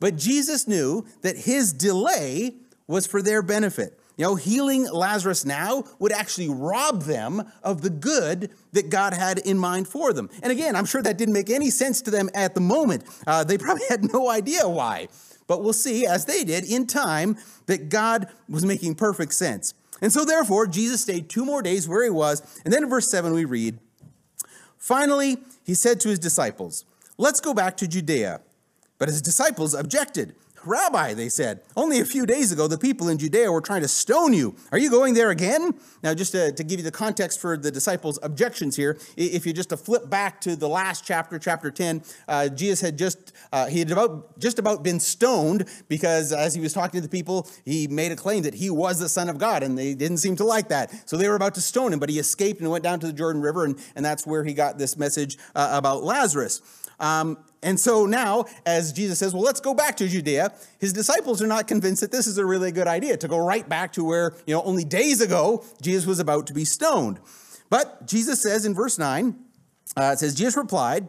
But 0.00 0.16
Jesus 0.16 0.66
knew 0.66 1.06
that 1.20 1.36
his 1.36 1.72
delay 1.72 2.54
was 2.86 3.06
for 3.06 3.20
their 3.20 3.42
benefit. 3.42 3.97
You 4.18 4.24
know, 4.24 4.34
healing 4.34 4.84
Lazarus 4.92 5.44
now 5.44 5.84
would 6.00 6.10
actually 6.10 6.48
rob 6.48 7.02
them 7.02 7.44
of 7.62 7.82
the 7.82 7.90
good 7.90 8.50
that 8.72 8.90
God 8.90 9.14
had 9.14 9.38
in 9.38 9.56
mind 9.56 9.86
for 9.86 10.12
them. 10.12 10.28
And 10.42 10.50
again, 10.50 10.74
I'm 10.74 10.86
sure 10.86 11.00
that 11.00 11.16
didn't 11.16 11.34
make 11.34 11.50
any 11.50 11.70
sense 11.70 12.02
to 12.02 12.10
them 12.10 12.28
at 12.34 12.56
the 12.56 12.60
moment. 12.60 13.04
Uh, 13.28 13.44
they 13.44 13.56
probably 13.56 13.84
had 13.88 14.12
no 14.12 14.28
idea 14.28 14.68
why. 14.68 15.06
But 15.46 15.62
we'll 15.62 15.72
see, 15.72 16.04
as 16.04 16.24
they 16.24 16.42
did 16.42 16.64
in 16.64 16.88
time, 16.88 17.36
that 17.66 17.90
God 17.90 18.26
was 18.48 18.66
making 18.66 18.96
perfect 18.96 19.34
sense. 19.34 19.72
And 20.02 20.12
so, 20.12 20.24
therefore, 20.24 20.66
Jesus 20.66 21.00
stayed 21.00 21.30
two 21.30 21.44
more 21.44 21.62
days 21.62 21.88
where 21.88 22.02
he 22.02 22.10
was. 22.10 22.42
And 22.64 22.74
then 22.74 22.82
in 22.82 22.90
verse 22.90 23.08
7, 23.10 23.32
we 23.32 23.44
read 23.44 23.78
Finally, 24.76 25.38
he 25.64 25.74
said 25.74 26.00
to 26.00 26.08
his 26.08 26.18
disciples, 26.18 26.84
Let's 27.18 27.40
go 27.40 27.54
back 27.54 27.76
to 27.78 27.86
Judea. 27.86 28.40
But 28.98 29.08
his 29.08 29.22
disciples 29.22 29.74
objected. 29.74 30.34
Rabbi, 30.68 31.14
they 31.14 31.28
said, 31.28 31.62
only 31.76 32.00
a 32.00 32.04
few 32.04 32.26
days 32.26 32.52
ago 32.52 32.68
the 32.68 32.78
people 32.78 33.08
in 33.08 33.18
Judea 33.18 33.50
were 33.50 33.60
trying 33.60 33.82
to 33.82 33.88
stone 33.88 34.32
you. 34.32 34.54
Are 34.70 34.78
you 34.78 34.90
going 34.90 35.14
there 35.14 35.30
again? 35.30 35.74
Now, 36.02 36.14
just 36.14 36.32
to, 36.32 36.52
to 36.52 36.64
give 36.64 36.78
you 36.78 36.84
the 36.84 36.92
context 36.92 37.40
for 37.40 37.56
the 37.56 37.70
disciples' 37.70 38.18
objections 38.22 38.76
here, 38.76 38.98
if 39.16 39.46
you 39.46 39.52
just 39.52 39.70
to 39.70 39.76
flip 39.76 40.08
back 40.08 40.40
to 40.42 40.54
the 40.56 40.68
last 40.68 41.04
chapter, 41.04 41.38
chapter 41.38 41.70
10, 41.70 42.02
uh, 42.28 42.48
Jesus 42.48 42.80
had 42.80 42.98
just, 42.98 43.32
uh, 43.52 43.66
he 43.66 43.80
had 43.80 43.90
about, 43.90 44.38
just 44.38 44.58
about 44.58 44.82
been 44.82 45.00
stoned 45.00 45.68
because 45.88 46.32
as 46.32 46.54
he 46.54 46.60
was 46.60 46.72
talking 46.72 47.00
to 47.00 47.06
the 47.06 47.10
people, 47.10 47.48
he 47.64 47.88
made 47.88 48.12
a 48.12 48.16
claim 48.16 48.42
that 48.42 48.54
he 48.54 48.70
was 48.70 48.98
the 48.98 49.08
Son 49.08 49.28
of 49.28 49.38
God, 49.38 49.62
and 49.62 49.76
they 49.76 49.94
didn't 49.94 50.18
seem 50.18 50.36
to 50.36 50.44
like 50.44 50.68
that. 50.68 51.08
So 51.08 51.16
they 51.16 51.28
were 51.28 51.36
about 51.36 51.54
to 51.54 51.60
stone 51.60 51.92
him, 51.92 51.98
but 51.98 52.10
he 52.10 52.18
escaped 52.18 52.60
and 52.60 52.70
went 52.70 52.84
down 52.84 53.00
to 53.00 53.06
the 53.06 53.12
Jordan 53.12 53.42
River, 53.42 53.64
and, 53.64 53.78
and 53.96 54.04
that's 54.04 54.26
where 54.26 54.44
he 54.44 54.54
got 54.54 54.78
this 54.78 54.96
message 54.96 55.38
uh, 55.54 55.70
about 55.72 56.04
Lazarus. 56.04 56.60
Um, 57.00 57.38
and 57.62 57.78
so 57.78 58.06
now, 58.06 58.44
as 58.64 58.92
Jesus 58.92 59.18
says, 59.18 59.34
well, 59.34 59.42
let's 59.42 59.60
go 59.60 59.74
back 59.74 59.96
to 59.96 60.08
Judea, 60.08 60.52
his 60.78 60.92
disciples 60.92 61.42
are 61.42 61.46
not 61.46 61.66
convinced 61.66 62.00
that 62.02 62.12
this 62.12 62.26
is 62.26 62.38
a 62.38 62.46
really 62.46 62.70
good 62.70 62.86
idea 62.86 63.16
to 63.16 63.28
go 63.28 63.38
right 63.38 63.68
back 63.68 63.92
to 63.94 64.04
where, 64.04 64.34
you 64.46 64.54
know, 64.54 64.62
only 64.62 64.84
days 64.84 65.20
ago 65.20 65.64
Jesus 65.82 66.06
was 66.06 66.20
about 66.20 66.46
to 66.48 66.54
be 66.54 66.64
stoned. 66.64 67.18
But 67.68 68.06
Jesus 68.06 68.40
says 68.40 68.64
in 68.64 68.74
verse 68.74 68.98
9, 68.98 69.36
uh, 69.96 70.10
it 70.12 70.18
says, 70.20 70.34
Jesus 70.34 70.56
replied, 70.56 71.08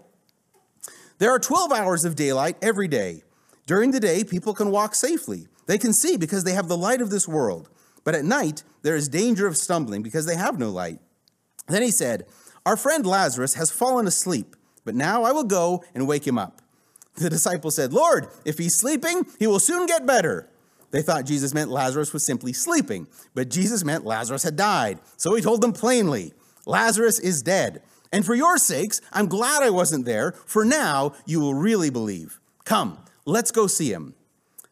There 1.19 1.31
are 1.31 1.39
12 1.39 1.71
hours 1.71 2.03
of 2.03 2.15
daylight 2.15 2.57
every 2.61 2.87
day. 2.87 3.23
During 3.67 3.91
the 3.91 3.99
day, 3.99 4.23
people 4.23 4.53
can 4.53 4.71
walk 4.71 4.95
safely. 4.95 5.47
They 5.67 5.77
can 5.77 5.93
see 5.93 6.17
because 6.17 6.43
they 6.43 6.53
have 6.53 6.67
the 6.67 6.77
light 6.77 7.01
of 7.01 7.11
this 7.11 7.27
world. 7.27 7.69
But 8.03 8.15
at 8.15 8.25
night, 8.25 8.63
there 8.81 8.95
is 8.95 9.07
danger 9.07 9.45
of 9.45 9.55
stumbling 9.55 10.01
because 10.01 10.25
they 10.25 10.35
have 10.35 10.57
no 10.57 10.71
light. 10.71 10.99
Then 11.67 11.83
he 11.83 11.91
said, 11.91 12.25
Our 12.65 12.75
friend 12.75 13.05
Lazarus 13.05 13.53
has 13.53 13.69
fallen 13.69 14.07
asleep, 14.07 14.55
but 14.89 14.95
now 14.95 15.21
I 15.21 15.31
will 15.31 15.43
go 15.43 15.83
and 15.93 16.07
wake 16.07 16.25
him 16.25 16.39
up. 16.39 16.63
The 17.13 17.29
disciples 17.29 17.75
said, 17.75 17.93
Lord, 17.93 18.25
if 18.43 18.57
he's 18.57 18.73
sleeping, 18.73 19.27
he 19.37 19.45
will 19.45 19.59
soon 19.59 19.85
get 19.85 20.07
better. 20.07 20.49
They 20.89 21.03
thought 21.03 21.27
Jesus 21.27 21.53
meant 21.53 21.69
Lazarus 21.69 22.11
was 22.11 22.25
simply 22.25 22.53
sleeping, 22.53 23.05
but 23.35 23.49
Jesus 23.49 23.85
meant 23.85 24.03
Lazarus 24.03 24.41
had 24.41 24.55
died. 24.55 24.97
So 25.15 25.35
he 25.35 25.43
told 25.43 25.61
them 25.61 25.73
plainly, 25.73 26.33
Lazarus 26.65 27.19
is 27.19 27.43
dead. 27.43 27.83
And 28.11 28.25
for 28.25 28.33
your 28.33 28.57
sakes, 28.57 28.99
I'm 29.13 29.27
glad 29.27 29.61
I 29.61 29.69
wasn't 29.69 30.05
there, 30.05 30.31
for 30.47 30.65
now 30.65 31.13
you 31.27 31.39
will 31.39 31.53
really 31.53 31.91
believe. 31.91 32.39
Come, 32.65 32.97
let's 33.25 33.51
go 33.51 33.67
see 33.67 33.93
him. 33.93 34.15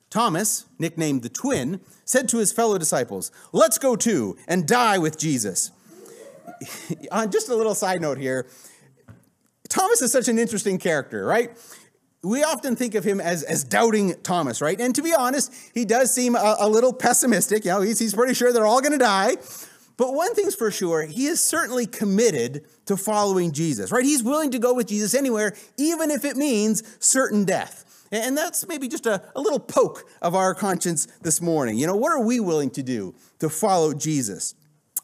Thomas, 0.09 0.65
nicknamed 0.79 1.21
the 1.21 1.29
twin, 1.29 1.79
said 2.05 2.27
to 2.29 2.39
his 2.39 2.51
fellow 2.51 2.79
disciples, 2.79 3.31
Let's 3.51 3.77
go 3.77 3.95
too 3.95 4.35
and 4.47 4.67
die 4.67 4.97
with 4.97 5.19
Jesus. 5.19 5.69
On 7.11 7.29
just 7.29 7.49
a 7.49 7.55
little 7.55 7.75
side 7.75 8.01
note 8.01 8.17
here, 8.17 8.47
Thomas 9.69 10.01
is 10.01 10.11
such 10.11 10.27
an 10.27 10.39
interesting 10.39 10.77
character, 10.77 11.25
right? 11.25 11.51
we 12.23 12.43
often 12.43 12.75
think 12.75 12.95
of 12.95 13.03
him 13.03 13.21
as, 13.21 13.43
as 13.43 13.63
doubting 13.63 14.15
Thomas, 14.23 14.61
right? 14.61 14.79
And 14.79 14.93
to 14.95 15.01
be 15.01 15.13
honest, 15.13 15.53
he 15.73 15.85
does 15.85 16.13
seem 16.13 16.35
a, 16.35 16.57
a 16.59 16.67
little 16.67 16.93
pessimistic. 16.93 17.63
You 17.65 17.71
know, 17.71 17.81
he's, 17.81 17.99
he's 17.99 18.13
pretty 18.13 18.33
sure 18.33 18.51
they're 18.51 18.65
all 18.65 18.81
going 18.81 18.93
to 18.93 18.97
die. 18.97 19.35
But 19.97 20.13
one 20.13 20.35
thing's 20.35 20.53
for 20.53 20.69
sure, 20.69 21.03
he 21.03 21.25
is 21.25 21.43
certainly 21.43 21.87
committed 21.87 22.65
to 22.85 22.97
following 22.97 23.51
Jesus, 23.51 23.91
right? 23.91 24.03
He's 24.03 24.23
willing 24.23 24.51
to 24.51 24.59
go 24.59 24.73
with 24.73 24.87
Jesus 24.87 25.15
anywhere, 25.15 25.55
even 25.77 26.11
if 26.11 26.23
it 26.23 26.37
means 26.37 26.83
certain 26.99 27.45
death. 27.45 27.83
And 28.11 28.37
that's 28.37 28.67
maybe 28.67 28.87
just 28.87 29.05
a, 29.05 29.21
a 29.35 29.41
little 29.41 29.59
poke 29.59 30.03
of 30.21 30.35
our 30.35 30.53
conscience 30.53 31.07
this 31.21 31.41
morning. 31.41 31.77
You 31.77 31.87
know, 31.87 31.95
what 31.95 32.11
are 32.11 32.23
we 32.23 32.39
willing 32.39 32.69
to 32.71 32.83
do 32.83 33.15
to 33.39 33.49
follow 33.49 33.93
Jesus? 33.93 34.53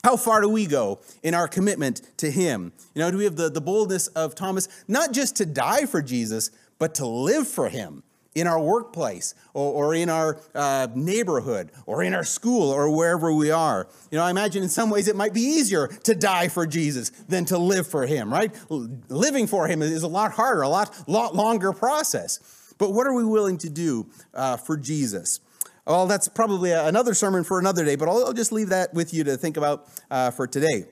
How 0.04 0.18
far 0.18 0.42
do 0.42 0.50
we 0.50 0.66
go 0.66 1.00
in 1.22 1.34
our 1.34 1.48
commitment 1.48 2.02
to 2.18 2.30
Him? 2.30 2.74
You 2.94 3.02
know, 3.02 3.12
do 3.12 3.18
we 3.18 3.24
have 3.24 3.36
the, 3.36 3.50
the 3.50 3.62
boldness 3.62 4.08
of 4.08 4.36
Thomas, 4.36 4.68
not 4.88 5.14
just 5.14 5.36
to 5.38 5.46
die 5.46 5.86
for 5.86 6.02
Jesus, 6.02 6.52
but 6.80 6.96
to 6.96 7.08
live 7.08 7.48
for 7.48 7.70
Him 7.70 8.04
in 8.36 8.48
our 8.48 8.60
workplace 8.60 9.36
or, 9.54 9.72
or 9.74 9.96
in 9.96 10.10
our 10.10 10.40
uh, 10.56 10.88
neighborhood 10.96 11.72
or 11.86 12.04
in 12.04 12.14
our 12.14 12.24
school 12.24 12.70
or 12.70 12.90
wherever 12.96 13.32
we 13.32 13.52
are. 13.52 13.88
You 14.12 14.18
know, 14.18 14.24
I 14.24 14.32
imagine 14.32 14.64
in 14.64 14.70
some 14.70 14.90
ways 14.90 15.08
it 15.08 15.16
might 15.16 15.34
be 15.34 15.42
easier 15.42 15.88
to 15.88 16.16
die 16.16 16.48
for 16.48 16.66
Jesus 16.66 17.10
than 17.30 17.46
to 17.46 17.58
live 17.58 17.88
for 17.88 18.06
Him, 18.06 18.32
right? 18.32 18.52
Living 18.70 19.48
for 19.48 19.68
Him 19.68 19.82
is 19.82 20.04
a 20.04 20.08
lot 20.08 20.32
harder, 20.32 20.62
a 20.62 20.70
lot, 20.70 21.08
lot 21.08 21.36
longer 21.36 21.74
process. 21.74 22.74
But 22.78 22.94
what 22.94 23.08
are 23.08 23.14
we 23.14 23.24
willing 23.24 23.58
to 23.60 23.70
do 23.70 24.08
uh, 24.34 24.58
for 24.58 24.78
Jesus? 24.78 25.40
Well, 25.86 26.08
that's 26.08 26.30
probably 26.30 26.72
another 26.72 27.14
sermon 27.14 27.44
for 27.44 27.60
another 27.60 27.84
day, 27.84 27.96
but 27.96 28.08
I'll, 28.08 28.26
I'll 28.26 28.34
just 28.34 28.52
leave 28.54 28.70
that 28.70 28.94
with 28.94 29.14
you 29.14 29.24
to 29.26 29.36
think 29.36 29.58
about 29.58 29.88
uh, 30.10 30.32
for 30.32 30.48
today. 30.48 30.86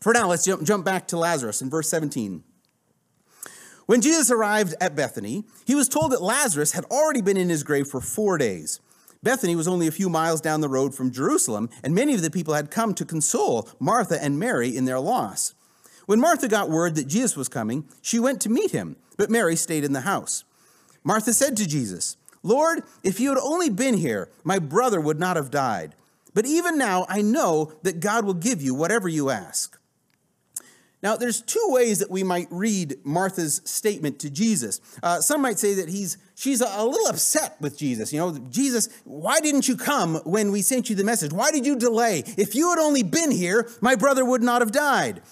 For 0.00 0.12
now, 0.12 0.28
let's 0.28 0.44
jump, 0.44 0.62
jump 0.62 0.84
back 0.84 1.08
to 1.08 1.16
Lazarus 1.16 1.62
in 1.62 1.70
verse 1.70 1.88
17. 1.88 2.44
When 3.86 4.00
Jesus 4.00 4.30
arrived 4.30 4.74
at 4.80 4.94
Bethany, 4.94 5.44
he 5.64 5.74
was 5.74 5.88
told 5.88 6.12
that 6.12 6.20
Lazarus 6.20 6.72
had 6.72 6.84
already 6.86 7.22
been 7.22 7.36
in 7.36 7.48
his 7.48 7.62
grave 7.62 7.86
for 7.86 8.00
four 8.00 8.36
days. 8.36 8.80
Bethany 9.22 9.56
was 9.56 9.68
only 9.68 9.86
a 9.86 9.92
few 9.92 10.08
miles 10.08 10.40
down 10.40 10.60
the 10.60 10.68
road 10.68 10.94
from 10.94 11.10
Jerusalem, 11.10 11.70
and 11.82 11.94
many 11.94 12.14
of 12.14 12.22
the 12.22 12.30
people 12.30 12.54
had 12.54 12.70
come 12.70 12.94
to 12.94 13.04
console 13.04 13.68
Martha 13.78 14.22
and 14.22 14.38
Mary 14.38 14.76
in 14.76 14.84
their 14.84 15.00
loss. 15.00 15.54
When 16.04 16.20
Martha 16.20 16.46
got 16.46 16.68
word 16.68 16.94
that 16.96 17.08
Jesus 17.08 17.36
was 17.36 17.48
coming, 17.48 17.88
she 18.02 18.18
went 18.18 18.40
to 18.42 18.48
meet 18.48 18.72
him, 18.72 18.96
but 19.16 19.30
Mary 19.30 19.56
stayed 19.56 19.82
in 19.82 19.92
the 19.92 20.02
house. 20.02 20.44
Martha 21.02 21.32
said 21.32 21.56
to 21.56 21.66
Jesus, 21.66 22.16
Lord, 22.46 22.84
if 23.02 23.18
you 23.18 23.30
had 23.30 23.38
only 23.38 23.68
been 23.68 23.94
here, 23.94 24.30
my 24.44 24.58
brother 24.58 25.00
would 25.00 25.18
not 25.18 25.36
have 25.36 25.50
died. 25.50 25.94
But 26.32 26.46
even 26.46 26.78
now, 26.78 27.06
I 27.08 27.22
know 27.22 27.72
that 27.82 27.98
God 27.98 28.24
will 28.24 28.34
give 28.34 28.62
you 28.62 28.74
whatever 28.74 29.08
you 29.08 29.30
ask. 29.30 29.78
Now, 31.02 31.16
there's 31.16 31.42
two 31.42 31.64
ways 31.68 31.98
that 31.98 32.10
we 32.10 32.22
might 32.22 32.46
read 32.50 32.96
Martha's 33.04 33.60
statement 33.64 34.20
to 34.20 34.30
Jesus. 34.30 34.80
Uh, 35.02 35.20
some 35.20 35.42
might 35.42 35.58
say 35.58 35.74
that 35.74 35.88
he's 35.88 36.18
she's 36.34 36.60
a, 36.60 36.84
little 36.84 37.08
upset 37.08 37.56
with 37.60 37.76
Jesus. 37.76 38.12
You 38.12 38.20
know, 38.20 38.38
Jesus, 38.50 38.88
why 39.04 39.40
didn't 39.40 39.66
you 39.68 39.76
come 39.76 40.16
when 40.24 40.52
we 40.52 40.62
sent 40.62 40.88
you 40.88 40.96
the 40.96 41.04
message? 41.04 41.32
Why 41.32 41.50
did 41.50 41.66
you 41.66 41.76
delay? 41.76 42.22
If 42.36 42.54
you 42.54 42.70
had 42.70 42.78
only 42.78 43.02
been 43.02 43.30
here, 43.30 43.68
my 43.80 43.96
brother 43.96 44.24
would 44.24 44.42
not 44.42 44.62
have 44.62 44.72
died. 44.72 45.22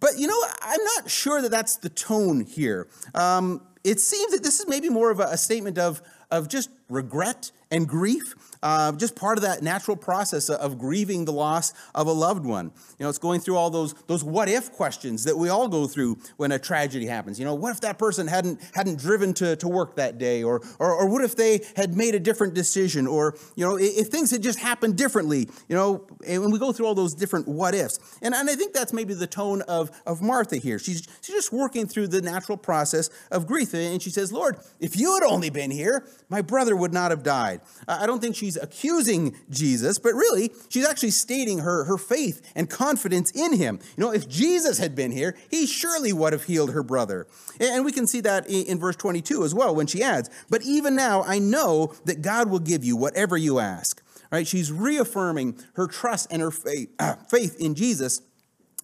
But 0.00 0.18
you 0.18 0.28
know, 0.28 0.40
I'm 0.62 0.84
not 0.96 1.10
sure 1.10 1.42
that 1.42 1.50
that's 1.50 1.76
the 1.76 1.88
tone 1.88 2.40
here. 2.40 2.88
Um, 3.14 3.62
it 3.86 4.00
seems 4.00 4.32
that 4.32 4.42
this 4.42 4.58
is 4.58 4.66
maybe 4.66 4.88
more 4.88 5.12
of 5.12 5.20
a, 5.20 5.28
a 5.30 5.36
statement 5.36 5.78
of, 5.78 6.02
of 6.30 6.48
just 6.48 6.70
regret 6.88 7.50
and 7.70 7.88
grief 7.88 8.34
uh, 8.62 8.92
just 8.92 9.16
part 9.16 9.38
of 9.38 9.42
that 9.42 9.62
natural 9.62 9.96
process 9.96 10.48
of 10.48 10.78
grieving 10.78 11.24
the 11.24 11.32
loss 11.32 11.72
of 11.94 12.06
a 12.06 12.12
loved 12.12 12.44
one. 12.44 12.66
You 12.98 13.04
know, 13.04 13.08
it's 13.08 13.18
going 13.18 13.40
through 13.40 13.56
all 13.56 13.70
those 13.70 13.94
those 14.06 14.22
what 14.24 14.48
if 14.48 14.72
questions 14.72 15.24
that 15.24 15.36
we 15.36 15.48
all 15.48 15.68
go 15.68 15.86
through 15.86 16.18
when 16.36 16.52
a 16.52 16.58
tragedy 16.58 17.06
happens. 17.06 17.38
You 17.38 17.44
know, 17.44 17.54
what 17.54 17.72
if 17.72 17.80
that 17.82 17.98
person 17.98 18.26
hadn't 18.26 18.60
hadn't 18.74 18.98
driven 18.98 19.34
to, 19.34 19.56
to 19.56 19.68
work 19.68 19.96
that 19.96 20.18
day, 20.18 20.42
or, 20.42 20.62
or 20.78 20.92
or 20.92 21.08
what 21.08 21.22
if 21.24 21.36
they 21.36 21.60
had 21.76 21.96
made 21.96 22.14
a 22.14 22.20
different 22.20 22.54
decision, 22.54 23.06
or 23.06 23.36
you 23.54 23.64
know, 23.64 23.76
if, 23.76 24.08
things 24.08 24.30
had 24.30 24.42
just 24.42 24.58
happened 24.58 24.96
differently. 24.96 25.48
You 25.68 25.76
know, 25.76 26.06
and 26.26 26.42
when 26.42 26.50
we 26.50 26.58
go 26.58 26.72
through 26.72 26.86
all 26.86 26.94
those 26.94 27.14
different 27.14 27.48
what 27.48 27.74
ifs, 27.74 27.98
and 28.22 28.34
and 28.34 28.48
I 28.48 28.54
think 28.54 28.72
that's 28.72 28.92
maybe 28.92 29.14
the 29.14 29.26
tone 29.26 29.62
of 29.62 29.90
of 30.06 30.22
Martha 30.22 30.56
here. 30.56 30.78
She's 30.78 31.06
she's 31.20 31.34
just 31.34 31.52
working 31.52 31.86
through 31.86 32.08
the 32.08 32.22
natural 32.22 32.58
process 32.58 33.10
of 33.30 33.46
grief, 33.46 33.74
and 33.74 34.00
she 34.00 34.10
says, 34.10 34.32
Lord, 34.32 34.58
if 34.80 34.96
you 34.96 35.14
had 35.14 35.22
only 35.22 35.50
been 35.50 35.70
here, 35.70 36.06
my 36.28 36.42
brother 36.42 36.75
would 36.76 36.92
not 36.92 37.10
have 37.10 37.22
died. 37.22 37.60
I 37.88 38.06
don't 38.06 38.20
think 38.20 38.36
she's 38.36 38.56
accusing 38.56 39.36
Jesus, 39.50 39.98
but 39.98 40.14
really, 40.14 40.50
she's 40.68 40.86
actually 40.86 41.10
stating 41.10 41.60
her, 41.60 41.84
her 41.84 41.98
faith 41.98 42.52
and 42.54 42.68
confidence 42.70 43.30
in 43.32 43.54
him. 43.54 43.80
You 43.96 44.04
know, 44.04 44.12
if 44.12 44.28
Jesus 44.28 44.78
had 44.78 44.94
been 44.94 45.10
here, 45.10 45.36
he 45.50 45.66
surely 45.66 46.12
would 46.12 46.32
have 46.32 46.44
healed 46.44 46.72
her 46.72 46.82
brother. 46.82 47.26
And 47.60 47.84
we 47.84 47.92
can 47.92 48.06
see 48.06 48.20
that 48.20 48.48
in, 48.48 48.78
verse 48.78 48.96
22 48.96 49.44
as 49.44 49.54
well 49.54 49.74
when 49.74 49.86
she 49.86 50.02
adds, 50.02 50.30
But 50.50 50.62
even 50.62 50.94
now, 50.94 51.22
I 51.22 51.38
know 51.38 51.94
that 52.04 52.22
God 52.22 52.50
will 52.50 52.58
give 52.58 52.84
you 52.84 52.96
whatever 52.96 53.36
you 53.36 53.58
ask. 53.58 54.02
Right? 54.30 54.46
She's 54.46 54.72
reaffirming 54.72 55.58
her 55.74 55.86
trust 55.86 56.28
and 56.30 56.42
her 56.42 56.50
faith, 56.50 56.90
uh, 56.98 57.14
faith 57.30 57.56
in 57.58 57.74
Jesus 57.74 58.20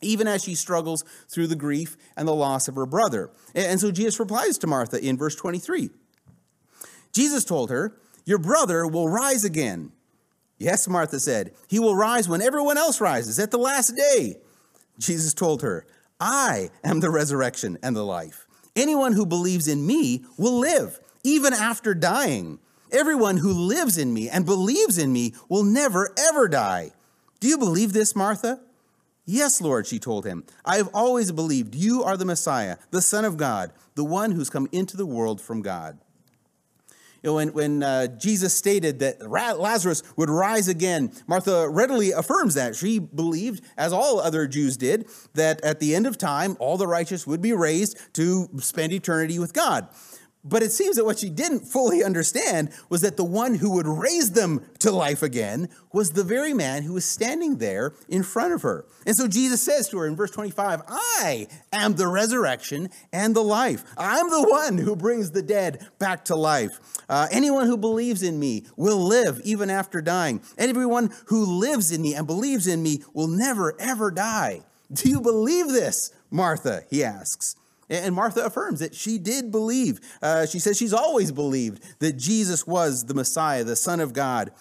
even 0.03 0.27
as 0.27 0.43
she 0.43 0.55
struggles 0.55 1.05
through 1.29 1.47
the 1.47 1.57
grief 1.57 1.97
and 2.17 2.27
the 2.27 2.35
loss 2.35 2.69
of 2.69 2.75
her 2.75 2.87
brother. 2.87 3.31
And 3.55 3.81
so 3.81 3.91
Jesus 3.91 4.19
replies 4.19 4.59
to 4.59 4.67
Martha 4.67 4.99
in 5.03 5.17
verse 5.17 5.37
23. 5.37 5.91
Jesus 7.13 7.45
told 7.45 7.71
her, 7.71 7.97
your 8.25 8.39
brother 8.39 8.87
will 8.87 9.09
rise 9.09 9.45
again. 9.45 9.93
Yes, 10.59 10.87
Martha 10.87 11.19
said, 11.19 11.53
He 11.69 11.81
will 11.81 11.97
rise 11.97 12.29
when 12.29 12.41
everyone 12.41 12.79
else 12.79 13.01
rises 13.01 13.39
at 13.39 13.51
the 13.51 13.59
last 13.59 13.97
day. 13.97 14.37
Jesus 14.99 15.35
told 15.35 15.63
her, 15.63 15.85
I 16.21 16.71
am 16.85 17.01
the 17.01 17.11
resurrection 17.11 17.79
and 17.83 17.97
the 17.97 18.05
life. 18.05 18.47
Anyone 18.77 19.13
who 19.13 19.27
believes 19.27 19.67
in 19.67 19.85
me 19.85 20.25
will 20.39 20.59
live, 20.59 21.01
even 21.25 21.53
after 21.53 21.95
dying. 21.95 22.61
Everyone 22.93 23.39
who 23.39 23.53
lives 23.53 23.99
in 23.99 24.15
me 24.15 24.29
and 24.29 24.47
believes 24.47 24.99
in 24.99 25.13
me 25.13 25.35
will 25.49 25.65
never, 25.65 26.15
ever 26.17 26.47
die. 26.47 26.93
Do 27.41 27.49
you 27.49 27.59
believe 27.59 27.93
this, 27.93 28.15
Martha? 28.15 28.61
Yes, 29.25 29.61
Lord, 29.61 29.87
she 29.87 29.99
told 29.99 30.25
him. 30.25 30.45
I 30.65 30.77
have 30.77 30.91
always 30.95 31.33
believed 31.33 31.75
you 31.75 32.05
are 32.05 32.17
the 32.17 32.25
Messiah, 32.25 32.77
the 32.91 33.03
Son 33.03 33.25
of 33.25 33.37
God, 33.37 33.73
the 33.95 34.05
one 34.05 34.33
who's 34.33 34.51
come 34.51 34.69
into 34.73 34.97
the 34.97 35.07
world 35.07 35.41
from 35.41 35.63
God. 35.63 35.99
When 37.23 37.53
when 37.53 37.83
uh, 37.83 38.09
Jesus 38.19 38.53
stated 38.53 38.99
that 38.99 39.31
Lazarus 39.31 40.03
would 40.17 40.29
rise 40.29 40.67
again, 40.67 41.13
Martha 41.27 41.69
readily 41.69 42.11
affirms 42.11 42.55
that. 42.55 42.75
She 42.75 42.99
believed, 42.99 43.65
as 43.77 43.93
all 43.93 44.19
other 44.19 44.47
Jews 44.49 44.77
did, 44.77 45.07
that 45.35 45.61
at 45.63 45.79
the 45.79 45.95
end 45.95 46.07
of 46.07 46.19
time, 46.19 46.57
all 46.59 46.77
the 46.77 46.87
righteous 46.87 47.27
would 47.27 47.41
be 47.41 47.53
raised 47.53 47.97
to 48.15 48.49
spend 48.59 48.93
eternity 48.93 49.39
with 49.39 49.53
God. 49.53 49.89
But 50.45 50.65
it 50.65 50.73
seems 50.73 50.97
that 50.97 51.05
what 51.05 51.21
she 51.21 51.31
didn't 51.31 51.61
fully 51.61 52.03
understand 52.03 52.71
was 52.89 53.01
that 53.03 53.17
the 53.17 53.25
one 53.25 53.55
who 53.55 53.71
would 53.75 53.87
raise 53.87 54.33
them 54.33 54.65
to 54.81 54.91
life 54.91 55.23
again 55.23 55.69
was 55.93 56.11
the 56.11 56.25
very 56.25 56.53
man 56.53 56.83
who 56.83 56.95
was 56.95 57.05
standing 57.05 57.59
there 57.59 57.95
in 58.09 58.25
front 58.25 58.53
of 58.53 58.63
her. 58.63 58.85
And 59.07 59.15
so 59.15 59.29
Jesus 59.29 59.63
says 59.63 59.89
to 59.91 59.99
her 59.99 60.07
in 60.07 60.17
verse 60.17 60.33
25, 60.33 60.83
I 60.89 61.47
am 61.73 61.95
the 61.95 62.09
resurrection 62.09 62.91
and 63.13 63.37
the 63.37 63.43
life. 63.43 63.85
I'm 63.97 64.31
the 64.31 64.43
one 64.49 64.79
who 64.79 64.97
brings 64.97 65.31
the 65.31 65.43
dead 65.43 65.87
back 66.01 66.25
to 66.25 66.35
life. 66.35 66.81
Uh, 67.09 67.29
anyone 67.31 67.69
who 67.69 67.77
believes 67.77 68.25
in 68.25 68.41
me 68.41 68.67
will 68.77 68.99
live 68.99 69.41
even 69.45 69.71
after 69.71 70.03
dying. 70.03 70.43
Everyone 70.59 71.13
who 71.27 71.45
lives 71.45 71.93
in 71.93 72.03
me 72.03 72.15
and 72.15 72.27
believes 72.27 72.67
in 72.67 72.83
me 72.83 73.05
will 73.15 73.29
never, 73.29 73.81
ever 73.81 74.11
die. 74.11 74.63
Do 74.93 75.09
you 75.09 75.21
believe 75.21 75.69
this, 75.69 76.13
Martha? 76.31 76.83
He 76.91 77.05
asks. 77.05 77.55
And 77.91 78.15
Martha 78.15 78.45
affirms 78.45 78.81
that 78.81 78.95
she 78.95 79.19
did 79.19 79.51
believe. 79.51 80.01
Uh, 80.23 80.47
she 80.47 80.59
says 80.59 80.79
she's 80.79 80.95
always 80.95 81.31
believed 81.31 81.83
that 81.99 82.17
Jesus 82.17 82.67
was 82.67 83.05
the 83.05 83.15
Messiah, 83.15 83.65
the 83.65 83.77
Son 83.77 84.01
of 84.01 84.13
God. 84.13 84.53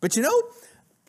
But 0.00 0.16
you 0.16 0.22
know, 0.22 0.42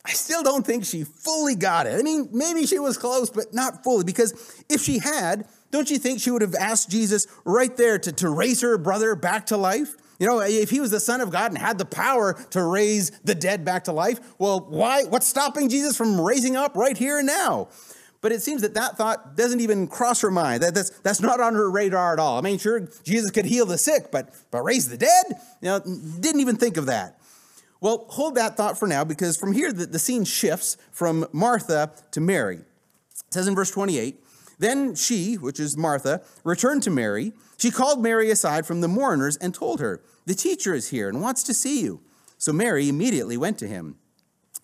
I 0.04 0.12
still 0.12 0.42
don't 0.42 0.66
think 0.66 0.84
she 0.84 1.02
fully 1.02 1.54
got 1.54 1.86
it. 1.86 1.98
I 1.98 2.02
mean, 2.02 2.28
maybe 2.32 2.66
she 2.66 2.78
was 2.78 2.98
close, 2.98 3.30
but 3.30 3.54
not 3.54 3.82
fully, 3.82 4.04
because 4.04 4.64
if 4.68 4.82
she 4.82 4.98
had, 4.98 5.48
don't 5.70 5.90
you 5.90 5.98
think 5.98 6.20
she 6.20 6.30
would 6.30 6.42
have 6.42 6.54
asked 6.54 6.90
Jesus 6.90 7.26
right 7.44 7.74
there 7.76 7.98
to, 7.98 8.12
to 8.12 8.28
raise 8.28 8.60
her 8.60 8.76
brother 8.78 9.16
back 9.16 9.46
to 9.46 9.56
life? 9.56 9.96
You 10.20 10.28
know, 10.28 10.40
if 10.40 10.70
he 10.70 10.80
was 10.80 10.90
the 10.90 11.00
Son 11.00 11.20
of 11.20 11.30
God 11.30 11.50
and 11.50 11.58
had 11.58 11.78
the 11.78 11.84
power 11.84 12.34
to 12.50 12.62
raise 12.62 13.10
the 13.24 13.34
dead 13.34 13.64
back 13.64 13.84
to 13.84 13.92
life, 13.92 14.20
well, 14.38 14.60
why? 14.60 15.04
What's 15.04 15.26
stopping 15.26 15.68
Jesus 15.68 15.96
from 15.96 16.20
raising 16.20 16.54
up 16.54 16.76
right 16.76 16.96
here 16.96 17.18
and 17.18 17.26
now? 17.26 17.68
But 18.24 18.32
it 18.32 18.40
seems 18.40 18.62
that 18.62 18.72
that 18.72 18.96
thought 18.96 19.36
doesn't 19.36 19.60
even 19.60 19.86
cross 19.86 20.22
her 20.22 20.30
mind. 20.30 20.62
That, 20.62 20.74
that's, 20.74 20.88
that's 21.00 21.20
not 21.20 21.40
on 21.40 21.52
her 21.52 21.70
radar 21.70 22.14
at 22.14 22.18
all. 22.18 22.38
I 22.38 22.40
mean, 22.40 22.56
sure, 22.56 22.88
Jesus 23.02 23.30
could 23.30 23.44
heal 23.44 23.66
the 23.66 23.76
sick, 23.76 24.10
but, 24.10 24.30
but 24.50 24.62
raise 24.62 24.88
the 24.88 24.96
dead? 24.96 25.26
You 25.60 25.68
know, 25.68 25.80
didn't 26.20 26.40
even 26.40 26.56
think 26.56 26.78
of 26.78 26.86
that. 26.86 27.20
Well, 27.82 28.06
hold 28.08 28.36
that 28.36 28.56
thought 28.56 28.78
for 28.78 28.88
now 28.88 29.04
because 29.04 29.36
from 29.36 29.52
here 29.52 29.74
the, 29.74 29.84
the 29.84 29.98
scene 29.98 30.24
shifts 30.24 30.78
from 30.90 31.26
Martha 31.34 31.92
to 32.12 32.20
Mary. 32.22 32.56
It 32.56 32.64
says 33.28 33.46
in 33.46 33.54
verse 33.54 33.70
28 33.70 34.18
Then 34.58 34.94
she, 34.94 35.34
which 35.34 35.60
is 35.60 35.76
Martha, 35.76 36.22
returned 36.44 36.82
to 36.84 36.90
Mary. 36.90 37.34
She 37.58 37.70
called 37.70 38.02
Mary 38.02 38.30
aside 38.30 38.64
from 38.64 38.80
the 38.80 38.88
mourners 38.88 39.36
and 39.36 39.54
told 39.54 39.80
her, 39.80 40.00
The 40.24 40.34
teacher 40.34 40.72
is 40.72 40.88
here 40.88 41.10
and 41.10 41.20
wants 41.20 41.42
to 41.42 41.52
see 41.52 41.82
you. 41.82 42.00
So 42.38 42.54
Mary 42.54 42.88
immediately 42.88 43.36
went 43.36 43.58
to 43.58 43.68
him. 43.68 43.96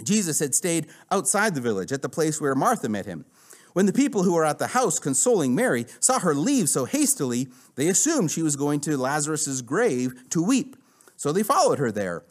Jesus 0.02 0.38
had 0.38 0.54
stayed 0.54 0.86
outside 1.10 1.54
the 1.54 1.60
village 1.60 1.92
at 1.92 2.00
the 2.00 2.08
place 2.08 2.40
where 2.40 2.54
Martha 2.54 2.88
met 2.88 3.04
him. 3.04 3.26
When 3.72 3.86
the 3.86 3.92
people 3.92 4.22
who 4.22 4.32
were 4.32 4.44
at 4.44 4.58
the 4.58 4.68
house 4.68 4.98
consoling 4.98 5.54
Mary 5.54 5.86
saw 6.00 6.18
her 6.18 6.34
leave 6.34 6.68
so 6.68 6.84
hastily, 6.84 7.48
they 7.76 7.88
assumed 7.88 8.30
she 8.30 8.42
was 8.42 8.56
going 8.56 8.80
to 8.80 8.96
Lazarus's 8.96 9.62
grave 9.62 10.28
to 10.30 10.42
weep. 10.42 10.76
So 11.16 11.32
they 11.32 11.42
followed 11.42 11.78
her 11.78 11.92
there. 11.92 12.24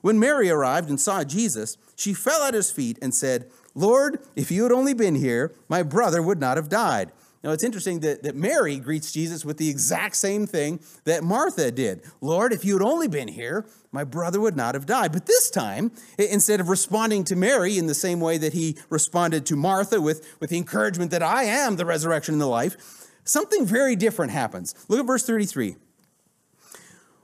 When 0.00 0.18
Mary 0.18 0.48
arrived 0.48 0.88
and 0.88 1.00
saw 1.00 1.24
Jesus, 1.24 1.76
she 1.96 2.14
fell 2.14 2.44
at 2.44 2.54
his 2.54 2.70
feet 2.70 2.98
and 3.02 3.14
said, 3.14 3.50
Lord, 3.74 4.20
if 4.36 4.50
you 4.50 4.62
had 4.62 4.72
only 4.72 4.94
been 4.94 5.16
here, 5.16 5.52
my 5.68 5.82
brother 5.82 6.22
would 6.22 6.40
not 6.40 6.56
have 6.56 6.68
died. 6.68 7.12
Now, 7.42 7.52
it's 7.52 7.62
interesting 7.62 8.00
that, 8.00 8.24
that 8.24 8.34
Mary 8.34 8.78
greets 8.78 9.12
Jesus 9.12 9.44
with 9.44 9.58
the 9.58 9.68
exact 9.68 10.16
same 10.16 10.46
thing 10.46 10.80
that 11.04 11.22
Martha 11.22 11.70
did. 11.70 12.02
Lord, 12.20 12.52
if 12.52 12.64
you 12.64 12.72
had 12.72 12.82
only 12.82 13.06
been 13.06 13.28
here, 13.28 13.66
my 13.92 14.02
brother 14.02 14.40
would 14.40 14.56
not 14.56 14.74
have 14.74 14.86
died. 14.86 15.12
But 15.12 15.26
this 15.26 15.48
time, 15.48 15.92
instead 16.18 16.58
of 16.60 16.68
responding 16.68 17.22
to 17.24 17.36
Mary 17.36 17.78
in 17.78 17.86
the 17.86 17.94
same 17.94 18.20
way 18.20 18.38
that 18.38 18.54
he 18.54 18.76
responded 18.90 19.46
to 19.46 19.56
Martha 19.56 20.00
with, 20.00 20.36
with 20.40 20.50
the 20.50 20.56
encouragement 20.56 21.12
that 21.12 21.22
I 21.22 21.44
am 21.44 21.76
the 21.76 21.86
resurrection 21.86 22.34
and 22.34 22.40
the 22.40 22.46
life, 22.46 23.06
something 23.24 23.64
very 23.64 23.94
different 23.94 24.32
happens. 24.32 24.74
Look 24.88 24.98
at 24.98 25.06
verse 25.06 25.24
33. 25.24 25.76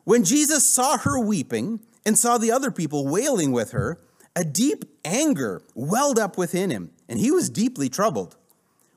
When 0.05 0.23
Jesus 0.23 0.69
saw 0.69 0.99
her 0.99 1.19
weeping, 1.19 1.81
and 2.05 2.19
saw 2.19 2.39
the 2.39 2.53
other 2.53 2.71
people 2.71 3.07
wailing 3.07 3.53
with 3.53 3.73
her, 3.73 3.99
a 4.37 4.45
deep 4.45 4.85
anger 5.05 5.63
welled 5.75 6.19
up 6.19 6.37
within 6.37 6.71
him, 6.71 6.91
and 7.09 7.19
he 7.19 7.31
was 7.31 7.49
deeply 7.49 7.89
troubled. 7.89 8.37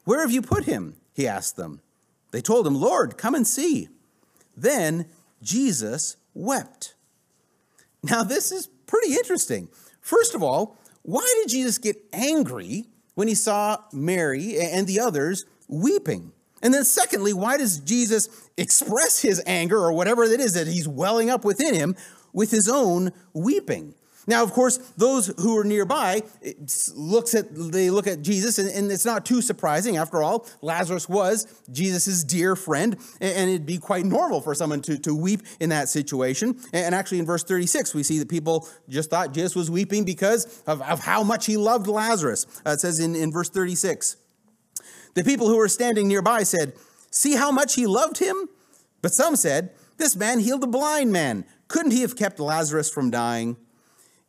Where 0.04 0.22
have 0.22 0.32
you 0.32 0.42
put 0.42 0.66
him? 0.66 0.96
He 1.18 1.28
asked 1.28 1.58
them. 1.58 1.82
They 2.32 2.40
told 2.40 2.66
him, 2.66 2.76
Lord, 2.76 3.18
come 3.18 3.36
and 3.36 3.46
see. 3.46 3.90
Then 4.56 5.08
Jesus 5.44 6.16
wept. 6.34 6.94
Now, 8.02 8.24
this 8.24 8.54
is 8.54 8.68
pretty 8.86 9.14
interesting. 9.14 9.68
First 10.00 10.34
of 10.34 10.42
all, 10.42 10.78
why 11.02 11.26
did 11.42 11.50
Jesus 11.50 11.78
get 11.78 11.98
angry 12.14 12.86
when 13.16 13.28
he 13.28 13.36
saw 13.36 13.80
Mary 13.92 14.58
and 14.58 14.88
the 14.88 15.00
others 15.00 15.46
weeping? 15.68 16.32
And 16.62 16.74
then, 16.74 16.86
secondly, 16.86 17.34
why 17.34 17.58
does 17.58 17.80
Jesus 17.80 18.30
express 18.56 19.20
his 19.22 19.44
anger 19.46 19.78
or 19.78 19.91
whatever 19.91 20.24
it 20.24 20.39
is 20.39 20.54
that 20.54 20.68
he's 20.68 20.88
welling 20.88 21.30
up 21.30 21.44
within 21.44 21.74
him? 21.74 21.96
with 22.38 22.52
his 22.52 22.70
own 22.70 23.12
weeping. 23.34 23.96
Now, 24.28 24.44
of 24.44 24.52
course, 24.52 24.78
those 24.98 25.28
who 25.40 25.58
are 25.58 25.63
nearby 25.63 26.22
looks 26.94 27.34
at 27.34 27.48
they 27.56 27.90
look 27.90 28.08
at 28.08 28.22
Jesus, 28.22 28.60
and, 28.60 28.70
and, 28.70 28.92
it's 28.92 29.06
not 29.06 29.26
too 29.26 29.42
surprising. 29.42 29.96
After 29.96 30.22
all, 30.22 30.46
Lazarus 30.62 31.08
was 31.08 31.63
Jesus' 31.72 32.26
dear 32.26 32.58
friend, 32.58 32.98
and 33.22 33.50
it'd 33.50 33.66
be 33.66 33.78
quite 33.78 34.06
normal 34.06 34.42
for 34.42 34.54
someone 34.54 34.82
to, 34.82 34.98
to 35.00 35.16
weep 35.16 35.44
in 35.62 35.70
that 35.70 35.88
situation. 35.88 36.60
And 36.74 36.94
actually, 36.94 37.20
in 37.20 37.26
verse 37.26 37.44
36, 37.44 37.96
we 37.96 38.04
see 38.04 38.20
that 38.20 38.28
people 38.28 38.68
just 38.90 39.10
thought 39.10 39.34
Jesus 39.34 39.56
was 39.56 39.72
weeping 39.72 40.04
because 40.04 40.62
of, 40.68 40.82
of 40.82 41.00
how 41.00 41.24
much 41.24 41.46
he 41.46 41.56
loved 41.56 41.88
Lazarus. 41.88 42.46
Uh, 42.66 42.72
it 42.72 42.82
says 42.82 43.00
in, 43.00 43.16
in 43.16 43.32
verse 43.32 43.50
36, 43.50 44.18
the 45.13 45.24
people 45.24 45.48
who 45.48 45.56
were 45.56 45.70
standing 45.70 46.08
nearby 46.10 46.44
said, 46.44 46.74
See 47.12 47.36
how 47.36 47.52
much 47.52 47.76
he 47.76 47.88
loved 47.88 48.18
him? 48.18 48.50
But 49.02 49.13
some 49.13 49.38
said, 49.38 49.72
This 49.98 50.18
man 50.18 50.40
healed 50.40 50.63
a 50.63 50.68
blind 50.68 51.13
man. 51.13 51.46
Couldn't 51.70 51.92
he 51.92 52.02
have 52.02 52.18
kept 52.18 52.42
Lazarus 52.42 52.90
from 52.90 53.10
dying? 53.10 53.56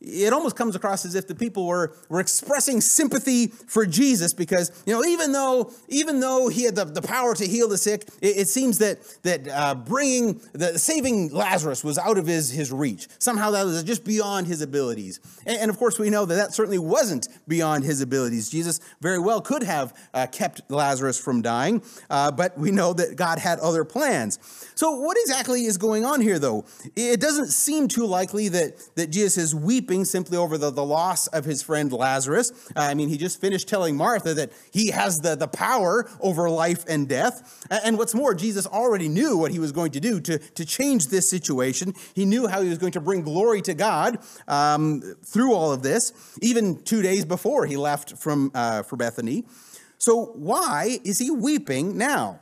It 0.01 0.33
almost 0.33 0.55
comes 0.55 0.77
across 0.77 1.05
as 1.05 1.17
if 1.17 1.27
the 1.27 1.35
people 1.35 1.67
were, 1.67 1.93
were 2.09 2.21
expressing 2.21 2.81
sympathy 2.81 3.49
for 3.49 3.85
Jesus 3.85 4.33
because, 4.33 4.71
you 4.87 4.95
know, 4.95 5.05
even 5.05 5.33
though, 5.33 5.73
even 5.89 6.21
though 6.21 6.49
he 6.49 6.63
had 6.63 6.77
the, 6.77 6.85
the 6.85 7.03
power 7.03 7.35
to 7.35 7.45
heal 7.45 7.69
the 7.69 7.79
sick, 7.79 8.09
it, 8.23 8.37
it 8.39 8.49
seems 8.49 8.79
that, 8.79 8.99
that 9.25 9.49
uh, 9.49 9.75
bringing, 9.75 10.41
the, 10.53 10.79
saving 10.79 11.31
Lazarus 11.31 11.83
was 11.83 11.99
out 11.99 12.17
of 12.17 12.29
his, 12.29 12.49
his 12.49 12.71
reach. 12.71 13.09
Somehow 13.19 13.51
that 13.51 13.65
was 13.65 13.83
just 13.83 14.05
beyond 14.05 14.47
his 14.47 14.63
abilities. 14.63 15.19
And, 15.45 15.59
and 15.59 15.71
of 15.71 15.79
course, 15.79 15.99
we 15.99 16.11
know 16.11 16.25
that 16.25 16.35
that 16.37 16.55
certainly 16.55 16.79
wasn't 16.79 17.27
beyond 17.49 17.83
his 17.83 18.01
abilities. 18.01 18.49
Jesus 18.49 18.79
very 19.01 19.19
well 19.19 19.41
could 19.41 19.65
have 19.65 19.93
uh, 20.15 20.29
kept 20.29 20.71
Lazarus 20.71 21.19
from 21.19 21.43
dying, 21.43 21.83
uh, 22.09 22.31
but 22.31 22.57
we 22.57 22.71
know 22.71 22.93
that 22.93 23.17
God 23.17 23.41
had 23.41 23.59
other 23.59 23.85
plans. 23.85 24.39
So, 24.77 24.93
what 24.93 25.17
exactly 25.21 25.65
is 25.65 25.77
going 25.77 26.05
on 26.05 26.21
here, 26.21 26.39
though? 26.39 26.67
It 26.95 27.21
doesn't 27.21 27.49
seem 27.49 27.89
too 27.89 28.07
likely 28.07 28.49
that, 28.51 28.79
that 28.95 29.11
Jesus 29.11 29.37
is 29.39 29.55
weeping 29.57 29.88
simply 29.89 30.37
over 30.37 30.59
the, 30.59 30.71
the 30.71 30.85
loss 30.85 31.27
of 31.29 31.45
his 31.45 31.63
friend 31.63 31.93
Lazarus. 31.93 32.53
Uh, 32.77 32.81
I 32.81 32.95
mean, 32.95 33.09
he 33.09 33.17
just 33.17 33.41
finished 33.41 33.69
telling 33.69 33.97
Martha 33.97 34.35
that 34.35 34.53
he 34.71 34.91
has 34.91 35.21
the, 35.21 35.35
the 35.35 35.49
power 35.49 36.09
over 36.21 36.49
life 36.51 36.85
and 36.89 37.09
death. 37.09 37.67
And 37.71 37.99
what's 37.99 38.15
more, 38.15 38.35
Jesus 38.35 38.67
already 38.67 39.09
knew 39.09 39.37
what 39.37 39.51
he 39.51 39.59
was 39.59 39.73
going 39.73 39.93
to 39.93 40.01
do 40.01 40.21
to, 40.21 40.39
to 40.39 40.65
change 40.65 41.09
this 41.09 41.29
situation. 41.29 41.95
He 42.15 42.25
knew 42.25 42.47
how 42.47 42.63
he 42.63 42.69
was 42.69 42.79
going 42.79 42.93
to 42.93 43.01
bring 43.01 43.23
glory 43.23 43.63
to 43.63 43.75
God 43.75 44.19
um, 44.47 45.03
through 45.25 45.55
all 45.55 45.73
of 45.73 45.83
this, 45.83 46.13
even 46.43 46.83
two 46.83 47.03
days 47.03 47.25
before 47.25 47.67
he 47.67 47.77
left 47.77 48.19
from, 48.19 48.51
uh, 48.55 48.83
for 48.83 48.97
Bethany. 48.97 49.45
So, 49.99 50.27
why 50.37 50.99
is 51.05 51.19
he 51.19 51.31
weeping 51.31 51.99
now? 51.99 52.41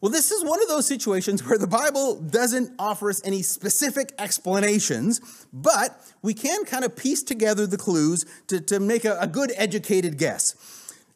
Well, 0.00 0.12
this 0.12 0.30
is 0.30 0.44
one 0.44 0.62
of 0.62 0.68
those 0.68 0.86
situations 0.86 1.44
where 1.44 1.58
the 1.58 1.66
Bible 1.66 2.20
doesn't 2.20 2.72
offer 2.78 3.10
us 3.10 3.20
any 3.24 3.42
specific 3.42 4.12
explanations, 4.18 5.20
but 5.52 6.00
we 6.22 6.34
can 6.34 6.64
kind 6.64 6.84
of 6.84 6.94
piece 6.94 7.22
together 7.24 7.66
the 7.66 7.78
clues 7.78 8.24
to, 8.46 8.60
to 8.60 8.78
make 8.78 9.04
a, 9.04 9.18
a 9.20 9.26
good 9.26 9.52
educated 9.56 10.16
guess. 10.16 10.54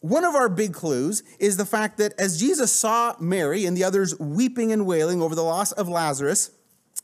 One 0.01 0.25
of 0.25 0.35
our 0.35 0.49
big 0.49 0.73
clues 0.73 1.23
is 1.39 1.57
the 1.57 1.65
fact 1.65 1.99
that 1.99 2.13
as 2.19 2.41
Jesus 2.41 2.73
saw 2.73 3.15
Mary 3.21 3.67
and 3.67 3.77
the 3.77 3.85
others 3.85 4.19
weeping 4.19 4.73
and 4.73 4.85
wailing 4.85 5.23
over 5.23 5.37
the 5.37 5.45
loss 5.45 5.71
of 5.71 5.89
Lazarus, 5.89 6.51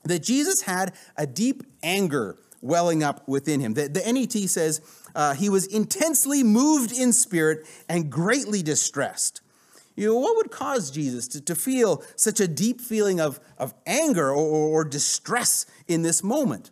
that 0.02 0.24
Jesus 0.24 0.62
had 0.62 0.92
a 1.16 1.26
deep 1.26 1.62
anger 1.84 2.36
welling 2.60 3.04
up 3.04 3.28
within 3.28 3.60
him. 3.60 3.74
The, 3.74 3.88
the 3.88 4.12
NET 4.12 4.32
says 4.50 4.80
uh, 5.14 5.34
he 5.34 5.48
was 5.48 5.66
intensely 5.66 6.42
moved 6.42 6.90
in 6.90 7.12
spirit 7.12 7.68
and 7.88 8.10
greatly 8.10 8.64
distressed. 8.64 9.42
You 9.98 10.10
know, 10.10 10.18
what 10.20 10.36
would 10.36 10.52
cause 10.52 10.92
Jesus 10.92 11.26
to, 11.28 11.40
to 11.40 11.56
feel 11.56 12.04
such 12.14 12.38
a 12.38 12.46
deep 12.46 12.80
feeling 12.80 13.18
of, 13.18 13.40
of 13.58 13.74
anger 13.84 14.30
or, 14.30 14.36
or 14.36 14.84
distress 14.84 15.66
in 15.88 16.02
this 16.02 16.22
moment? 16.22 16.70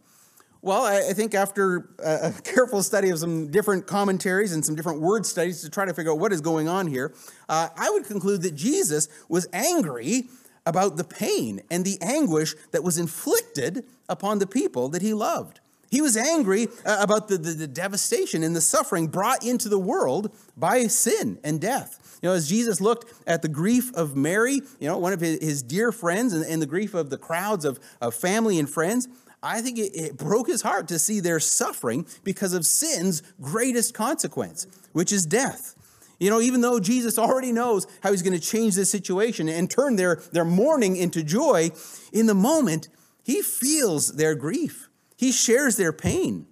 Well, 0.63 0.85
I, 0.85 1.09
I 1.11 1.13
think 1.13 1.35
after 1.35 1.91
a, 1.99 2.33
careful 2.45 2.85
study 2.85 3.11
of 3.11 3.19
some 3.19 3.51
different 3.51 3.89
commentaries 3.89 4.53
and 4.53 4.65
some 4.65 4.77
different 4.77 5.01
word 5.01 5.27
studies 5.27 5.61
to 5.63 5.71
try 5.71 5.85
to 5.85 5.93
figure 5.93 6.13
out 6.13 6.21
what 6.21 6.33
is 6.33 6.41
going 6.41 6.69
on 6.69 6.87
here, 6.87 7.15
uh, 7.49 7.69
I 7.77 7.91
would 7.91 8.05
conclude 8.05 8.43
that 8.43 8.55
Jesus 8.55 9.09
was 9.29 9.49
angry 9.53 10.29
about 10.65 10.97
the 10.97 11.05
pain 11.05 11.63
and 11.69 11.85
the 11.85 11.99
anguish 12.01 12.55
that 12.71 12.85
was 12.85 12.97
inflicted 12.97 13.85
upon 14.09 14.39
the 14.39 14.47
people 14.47 14.89
that 14.91 15.03
he 15.03 15.13
loved. 15.13 15.59
He 15.97 16.03
was 16.03 16.15
angry 16.15 16.69
uh, 16.85 16.99
about 17.01 17.29
the, 17.29 17.39
the, 17.39 17.53
the, 17.53 17.67
devastation 17.67 18.43
and 18.43 18.55
the 18.55 18.61
suffering 18.61 19.07
brought 19.07 19.43
into 19.43 19.71
the 19.71 19.79
world 19.79 20.31
by 20.55 20.89
sin 20.89 21.39
and 21.43 21.59
death. 21.59 22.19
You 22.21 22.29
know, 22.29 22.35
as 22.35 22.47
Jesus 22.47 22.83
looked 22.83 23.11
at 23.27 23.41
the 23.41 23.49
grief 23.49 23.95
of 23.95 24.15
Mary, 24.15 24.61
you 24.79 24.89
know, 24.89 24.99
one 24.99 25.15
of 25.15 25.23
his, 25.23 25.43
his 25.43 25.63
dear 25.63 25.93
friends, 25.93 26.35
and, 26.35 26.45
and, 26.45 26.61
the 26.61 26.67
grief 26.67 26.93
of 26.93 27.09
the 27.09 27.17
crowds 27.17 27.65
of, 27.65 27.81
of 28.03 28.15
family 28.15 28.59
and 28.59 28.69
friends, 28.69 29.09
I 29.43 29.63
think 29.63 29.79
it, 29.79 29.97
it 29.97 30.19
broke 30.19 30.49
his 30.49 30.61
heart 30.61 30.87
to 30.89 30.99
see 30.99 31.21
their 31.21 31.41
suffering 31.41 32.07
because 32.25 32.53
of 32.53 32.67
sin's 32.67 33.23
greatest 33.41 33.95
consequence, 33.95 34.67
which 34.93 35.13
is 35.13 35.25
death. 35.25 35.77
You 36.21 36.29
know, 36.29 36.43
even 36.43 36.61
though 36.61 36.79
Jesus 36.79 37.19
already 37.19 37.53
knows 37.53 37.87
how 38.03 38.11
he's 38.11 38.21
going 38.21 38.39
to 38.39 38.47
change 38.47 38.75
this 38.75 38.91
situation 38.91 39.49
and 39.49 39.71
turn 39.71 39.97
their, 39.97 40.17
their 40.31 40.45
mourning 40.45 40.97
into 40.97 41.23
joy, 41.23 41.71
in 42.13 42.27
the 42.27 42.35
moment, 42.35 42.89
he 43.23 43.41
feels 43.41 44.13
their 44.17 44.35
grief. 44.35 44.86
He 45.17 45.33
shares 45.33 45.77
their 45.77 45.93
pain. 45.93 46.47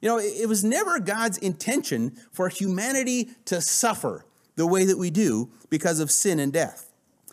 You 0.00 0.08
know, 0.08 0.18
it 0.18 0.48
was 0.48 0.64
never 0.64 0.98
God's 0.98 1.38
intention 1.38 2.16
for 2.32 2.48
humanity 2.48 3.30
to 3.46 3.60
suffer 3.60 4.24
the 4.56 4.66
way 4.66 4.84
that 4.84 4.98
we 4.98 5.10
do 5.10 5.50
because 5.70 6.00
of 6.00 6.10
sin 6.10 6.38
and 6.38 6.52
death. 6.52 6.92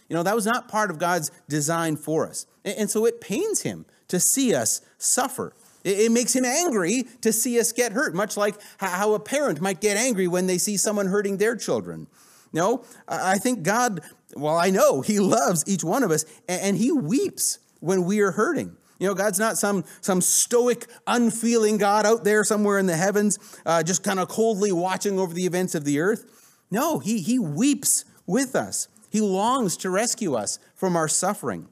You 0.09 0.15
know, 0.15 0.23
that 0.23 0.35
was 0.35 0.45
not 0.45 0.67
part 0.67 0.91
of 0.91 0.99
God's 0.99 1.31
design 1.47 1.95
for 1.95 2.27
us. 2.27 2.45
And 2.65 2.89
so 2.89 3.05
it 3.05 3.21
pains 3.21 3.61
him 3.61 3.85
to 4.09 4.19
see 4.19 4.53
us 4.53 4.81
suffer. 4.97 5.53
It 5.83 6.11
makes 6.11 6.35
him 6.35 6.45
angry 6.45 7.05
to 7.21 7.33
see 7.33 7.59
us 7.59 7.71
get 7.71 7.91
hurt, 7.91 8.15
much 8.15 8.37
like 8.37 8.55
how 8.77 9.13
a 9.13 9.19
parent 9.19 9.59
might 9.59 9.81
get 9.81 9.97
angry 9.97 10.27
when 10.27 10.47
they 10.47 10.57
see 10.57 10.77
someone 10.77 11.07
hurting 11.07 11.37
their 11.37 11.55
children. 11.55 12.07
No, 12.53 12.85
I 13.07 13.37
think 13.39 13.63
God, 13.63 14.01
well, 14.35 14.55
I 14.55 14.69
know 14.69 15.01
He 15.01 15.19
loves 15.19 15.63
each 15.67 15.83
one 15.83 16.03
of 16.03 16.11
us, 16.11 16.25
and 16.47 16.77
He 16.77 16.91
weeps 16.91 17.59
when 17.79 18.05
we 18.05 18.19
are 18.21 18.31
hurting. 18.31 18.77
You 19.03 19.09
know, 19.09 19.15
God's 19.15 19.37
not 19.37 19.57
some, 19.57 19.83
some 19.99 20.21
stoic, 20.21 20.87
unfeeling 21.07 21.77
God 21.77 22.05
out 22.05 22.23
there 22.23 22.45
somewhere 22.45 22.79
in 22.79 22.85
the 22.85 22.95
heavens, 22.95 23.37
uh, 23.65 23.83
just 23.83 24.01
kind 24.01 24.17
of 24.17 24.29
coldly 24.29 24.71
watching 24.71 25.19
over 25.19 25.33
the 25.33 25.45
events 25.45 25.75
of 25.75 25.83
the 25.83 25.99
earth. 25.99 26.23
No, 26.71 26.99
he, 26.99 27.19
he 27.19 27.37
weeps 27.37 28.05
with 28.25 28.55
us. 28.55 28.87
He 29.09 29.19
longs 29.19 29.75
to 29.77 29.89
rescue 29.89 30.35
us 30.35 30.57
from 30.73 30.95
our 30.95 31.09
suffering. 31.09 31.67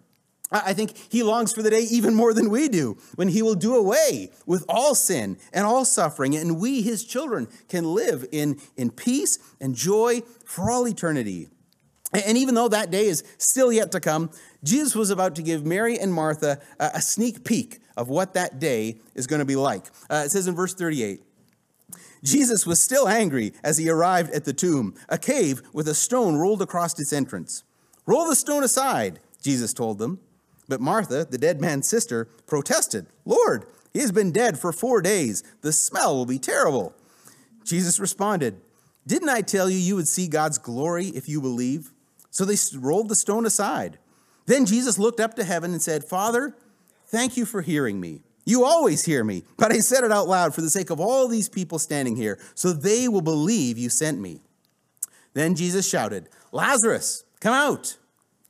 I 0.51 0.73
think 0.73 0.97
he 1.09 1.23
longs 1.23 1.53
for 1.53 1.61
the 1.61 1.69
day 1.69 1.83
even 1.89 2.15
more 2.15 2.33
than 2.33 2.49
we 2.49 2.67
do, 2.67 2.97
when 3.15 3.29
he 3.29 3.41
will 3.41 3.55
do 3.55 3.77
away 3.77 4.31
with 4.45 4.65
all 4.67 4.93
sin 4.93 5.37
and 5.53 5.65
all 5.65 5.85
suffering, 5.85 6.35
and 6.35 6.59
we, 6.59 6.81
his 6.81 7.05
children, 7.05 7.47
can 7.69 7.85
live 7.85 8.25
in, 8.33 8.59
in 8.75 8.91
peace 8.91 9.39
and 9.61 9.73
joy 9.73 10.19
for 10.43 10.69
all 10.69 10.85
eternity. 10.85 11.47
And 12.13 12.37
even 12.37 12.55
though 12.55 12.67
that 12.67 12.91
day 12.91 13.05
is 13.05 13.23
still 13.37 13.71
yet 13.71 13.91
to 13.93 13.99
come, 13.99 14.31
Jesus 14.63 14.95
was 14.95 15.09
about 15.09 15.35
to 15.35 15.41
give 15.41 15.65
Mary 15.65 15.97
and 15.97 16.13
Martha 16.13 16.59
a, 16.79 17.01
sneak 17.01 17.45
peek 17.45 17.79
of 17.95 18.09
what 18.09 18.33
that 18.33 18.59
day 18.59 18.97
is 19.15 19.27
going 19.27 19.39
to 19.39 19.45
be 19.45 19.55
like. 19.55 19.85
Uh, 20.09 20.23
it 20.25 20.31
says 20.31 20.47
in 20.47 20.55
verse 20.55 20.73
38 20.73 21.21
Jesus 22.23 22.67
was 22.67 22.79
still 22.79 23.07
angry 23.07 23.53
as 23.63 23.77
he 23.77 23.89
arrived 23.89 24.31
at 24.33 24.45
the 24.45 24.53
tomb, 24.53 24.93
a 25.09 25.17
cave 25.17 25.61
with 25.73 25.87
a 25.87 25.95
stone 25.95 26.35
rolled 26.35 26.61
across 26.61 26.99
its 26.99 27.13
entrance. 27.13 27.63
Roll 28.05 28.27
the 28.27 28.35
stone 28.35 28.63
aside, 28.63 29.19
Jesus 29.41 29.73
told 29.73 29.97
them. 29.97 30.19
But 30.67 30.81
Martha, 30.81 31.25
the 31.29 31.37
dead 31.37 31.59
man's 31.59 31.87
sister, 31.87 32.25
protested, 32.45 33.07
Lord, 33.25 33.65
he 33.93 33.99
has 33.99 34.11
been 34.11 34.31
dead 34.31 34.59
for 34.59 34.71
four 34.71 35.01
days. 35.01 35.43
The 35.61 35.73
smell 35.73 36.15
will 36.15 36.25
be 36.25 36.39
terrible. 36.39 36.93
Jesus 37.63 37.99
responded, 37.99 38.61
Didn't 39.05 39.29
I 39.29 39.41
tell 39.41 39.69
you 39.69 39.77
you 39.77 39.95
would 39.95 40.07
see 40.07 40.27
God's 40.27 40.57
glory 40.57 41.07
if 41.07 41.27
you 41.27 41.41
believe? 41.41 41.91
So 42.31 42.45
they 42.45 42.55
rolled 42.77 43.09
the 43.09 43.15
stone 43.15 43.45
aside. 43.45 43.99
Then 44.47 44.65
Jesus 44.65 44.97
looked 44.97 45.19
up 45.19 45.35
to 45.35 45.43
heaven 45.43 45.71
and 45.71 45.81
said, 45.81 46.03
Father, 46.03 46.55
thank 47.07 47.37
you 47.37 47.45
for 47.45 47.61
hearing 47.61 47.99
me. 47.99 48.21
You 48.43 48.65
always 48.65 49.05
hear 49.05 49.23
me, 49.23 49.43
but 49.57 49.71
I 49.71 49.79
said 49.79 50.03
it 50.03 50.11
out 50.11 50.27
loud 50.27 50.55
for 50.55 50.61
the 50.61 50.69
sake 50.69 50.89
of 50.89 50.99
all 50.99 51.27
these 51.27 51.47
people 51.47 51.77
standing 51.77 52.15
here, 52.15 52.39
so 52.55 52.73
they 52.73 53.07
will 53.07 53.21
believe 53.21 53.77
you 53.77 53.89
sent 53.89 54.19
me. 54.19 54.41
Then 55.33 55.55
Jesus 55.55 55.87
shouted, 55.87 56.27
Lazarus, 56.51 57.23
come 57.39 57.53
out. 57.53 57.97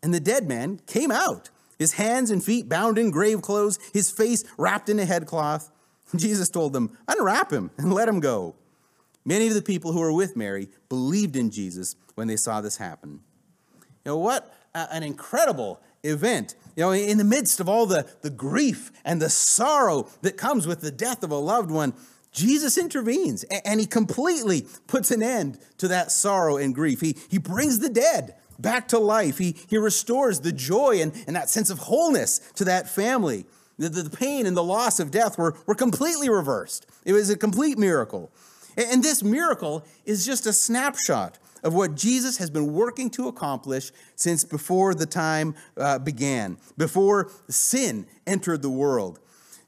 And 0.01 0.13
the 0.13 0.19
dead 0.19 0.47
man 0.47 0.79
came 0.87 1.11
out, 1.11 1.49
his 1.77 1.93
hands 1.93 2.31
and 2.31 2.43
feet 2.43 2.69
bound 2.69 2.97
in 2.97 3.11
grave 3.11 3.41
clothes, 3.41 3.77
his 3.93 4.09
face 4.09 4.43
wrapped 4.57 4.89
in 4.89 4.99
a 4.99 5.05
headcloth. 5.05 5.69
Jesus 6.15 6.49
told 6.49 6.73
them, 6.73 6.97
Unwrap 7.07 7.51
him 7.51 7.71
and 7.77 7.93
let 7.93 8.07
him 8.07 8.19
go. 8.19 8.55
Many 9.23 9.47
of 9.47 9.53
the 9.53 9.61
people 9.61 9.91
who 9.91 9.99
were 9.99 10.13
with 10.13 10.35
Mary 10.35 10.69
believed 10.89 11.35
in 11.35 11.51
Jesus 11.51 11.95
when 12.15 12.27
they 12.27 12.37
saw 12.37 12.61
this 12.61 12.77
happen. 12.77 13.19
You 14.05 14.11
know, 14.11 14.17
what 14.17 14.53
an 14.73 15.03
incredible 15.03 15.81
event. 16.03 16.55
You 16.75 16.83
know, 16.83 16.91
in 16.91 17.17
the 17.17 17.23
midst 17.23 17.59
of 17.59 17.67
all 17.67 17.85
the, 17.85 18.07
the 18.21 18.29
grief 18.29 18.91
and 19.03 19.21
the 19.21 19.29
sorrow 19.29 20.07
that 20.21 20.37
comes 20.37 20.65
with 20.65 20.81
the 20.81 20.91
death 20.91 21.23
of 21.23 21.31
a 21.31 21.35
loved 21.35 21.69
one, 21.69 21.93
Jesus 22.31 22.77
intervenes 22.77 23.43
and 23.43 23.79
he 23.79 23.85
completely 23.85 24.65
puts 24.87 25.11
an 25.11 25.21
end 25.21 25.59
to 25.77 25.87
that 25.89 26.11
sorrow 26.11 26.57
and 26.57 26.73
grief. 26.73 27.01
He, 27.01 27.17
he 27.29 27.37
brings 27.37 27.79
the 27.79 27.89
dead 27.89 28.35
back 28.57 28.87
to 28.89 28.99
life. 28.99 29.37
He, 29.37 29.57
he 29.67 29.77
restores 29.77 30.39
the 30.39 30.51
joy 30.51 31.01
and, 31.01 31.11
and 31.27 31.35
that 31.35 31.49
sense 31.49 31.69
of 31.69 31.79
wholeness 31.79 32.39
to 32.55 32.65
that 32.65 32.89
family. 32.89 33.45
The, 33.77 33.89
the 33.89 34.15
pain 34.15 34.45
and 34.45 34.55
the 34.55 34.63
loss 34.63 34.99
of 34.99 35.11
death 35.11 35.37
were, 35.37 35.57
were 35.65 35.75
completely 35.75 36.29
reversed. 36.29 36.85
It 37.03 37.13
was 37.13 37.29
a 37.29 37.37
complete 37.37 37.77
miracle. 37.77 38.31
And 38.77 39.03
this 39.03 39.21
miracle 39.21 39.83
is 40.05 40.25
just 40.25 40.45
a 40.45 40.53
snapshot 40.53 41.37
of 41.63 41.73
what 41.73 41.95
Jesus 41.95 42.37
has 42.37 42.49
been 42.49 42.73
working 42.73 43.09
to 43.11 43.27
accomplish 43.27 43.91
since 44.15 44.43
before 44.43 44.93
the 44.93 45.05
time 45.05 45.55
uh, 45.77 45.99
began, 45.99 46.57
before 46.77 47.31
sin 47.49 48.07
entered 48.25 48.61
the 48.61 48.69
world. 48.69 49.19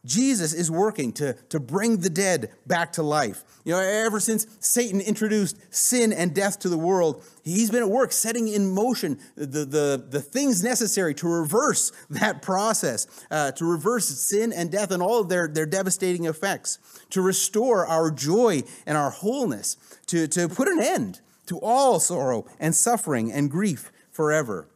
Jesus 0.05 0.53
is 0.53 0.69
working 0.69 1.13
to, 1.13 1.33
to 1.47 1.61
bring 1.61 1.97
the 1.97 2.09
dead 2.09 2.51
back 2.67 2.91
to 2.93 3.03
life. 3.03 3.43
You 3.63 3.71
know, 3.71 3.79
ever 3.79 4.19
since 4.19 4.45
Satan 4.59 4.99
introduced 4.99 5.57
sin 5.73 6.11
and 6.11 6.35
death 6.35 6.59
to 6.59 6.69
the 6.69 6.77
world, 6.77 7.23
he's 7.43 7.71
been 7.71 7.83
at 7.83 7.89
work 7.89 8.11
setting 8.11 8.49
in 8.49 8.69
motion 8.69 9.17
the, 9.35 9.63
the, 9.63 10.05
the 10.09 10.19
things 10.19 10.61
necessary 10.61 11.13
to 11.15 11.27
reverse 11.27 11.93
that 12.09 12.41
process, 12.41 13.07
uh, 13.31 13.51
to 13.53 13.63
reverse 13.65 14.07
sin 14.07 14.51
and 14.51 14.69
death 14.71 14.91
and 14.91 15.01
all 15.01 15.21
of 15.21 15.29
their, 15.29 15.47
their 15.47 15.65
devastating 15.65 16.25
effects, 16.25 16.79
to 17.11 17.21
restore 17.21 17.85
our 17.87 18.11
joy 18.11 18.61
and 18.85 18.97
our 18.97 19.11
wholeness, 19.11 19.77
to, 20.07 20.27
to 20.27 20.49
put 20.49 20.67
an 20.67 20.81
end 20.81 21.21
to 21.47 21.59
all 21.59 21.99
sorrow 21.99 22.45
and 22.59 22.75
suffering 22.75 23.31
and 23.31 23.49
grief 23.49 23.91
forever. 24.11 24.67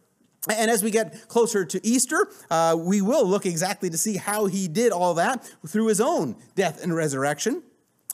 And 0.50 0.72
as 0.72 0.82
we 0.82 0.92
get 0.92 1.28
closer 1.28 1.66
to 1.66 1.86
Easter, 1.86 2.28
uh, 2.50 2.76
we 2.80 3.02
will 3.02 3.26
look 3.28 3.46
exactly 3.46 3.90
to 3.90 3.98
see 3.98 4.18
how 4.18 4.46
he 4.46 4.68
did 4.68 4.92
all 4.92 5.14
that 5.16 5.50
through 5.68 5.88
his 5.88 6.00
own 6.00 6.38
death 6.56 6.82
and 6.82 6.96
resurrection. 6.96 7.64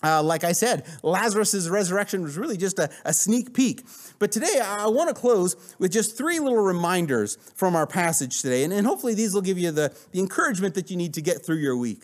Uh, 0.03 0.21
like 0.21 0.43
I 0.43 0.51
said, 0.51 0.85
Lazarus' 1.01 1.69
resurrection 1.69 2.23
was 2.23 2.37
really 2.37 2.57
just 2.57 2.77
a, 2.77 2.89
a 3.05 3.13
sneak 3.13 3.53
peek. 3.53 3.85
But 4.19 4.33
today, 4.33 4.59
I 4.61 4.87
want 4.87 5.07
to 5.07 5.13
close 5.13 5.55
with 5.79 5.93
just 5.93 6.17
three 6.17 6.39
little 6.39 6.59
reminders 6.59 7.37
from 7.55 7.75
our 7.75 7.87
passage 7.87 8.41
today. 8.41 8.65
And, 8.65 8.73
and 8.73 8.85
hopefully, 8.85 9.13
these 9.13 9.33
will 9.33 9.41
give 9.41 9.57
you 9.57 9.71
the, 9.71 9.95
the 10.11 10.19
encouragement 10.19 10.75
that 10.75 10.91
you 10.91 10.97
need 10.97 11.13
to 11.13 11.21
get 11.21 11.45
through 11.45 11.57
your 11.57 11.77
week. 11.77 12.03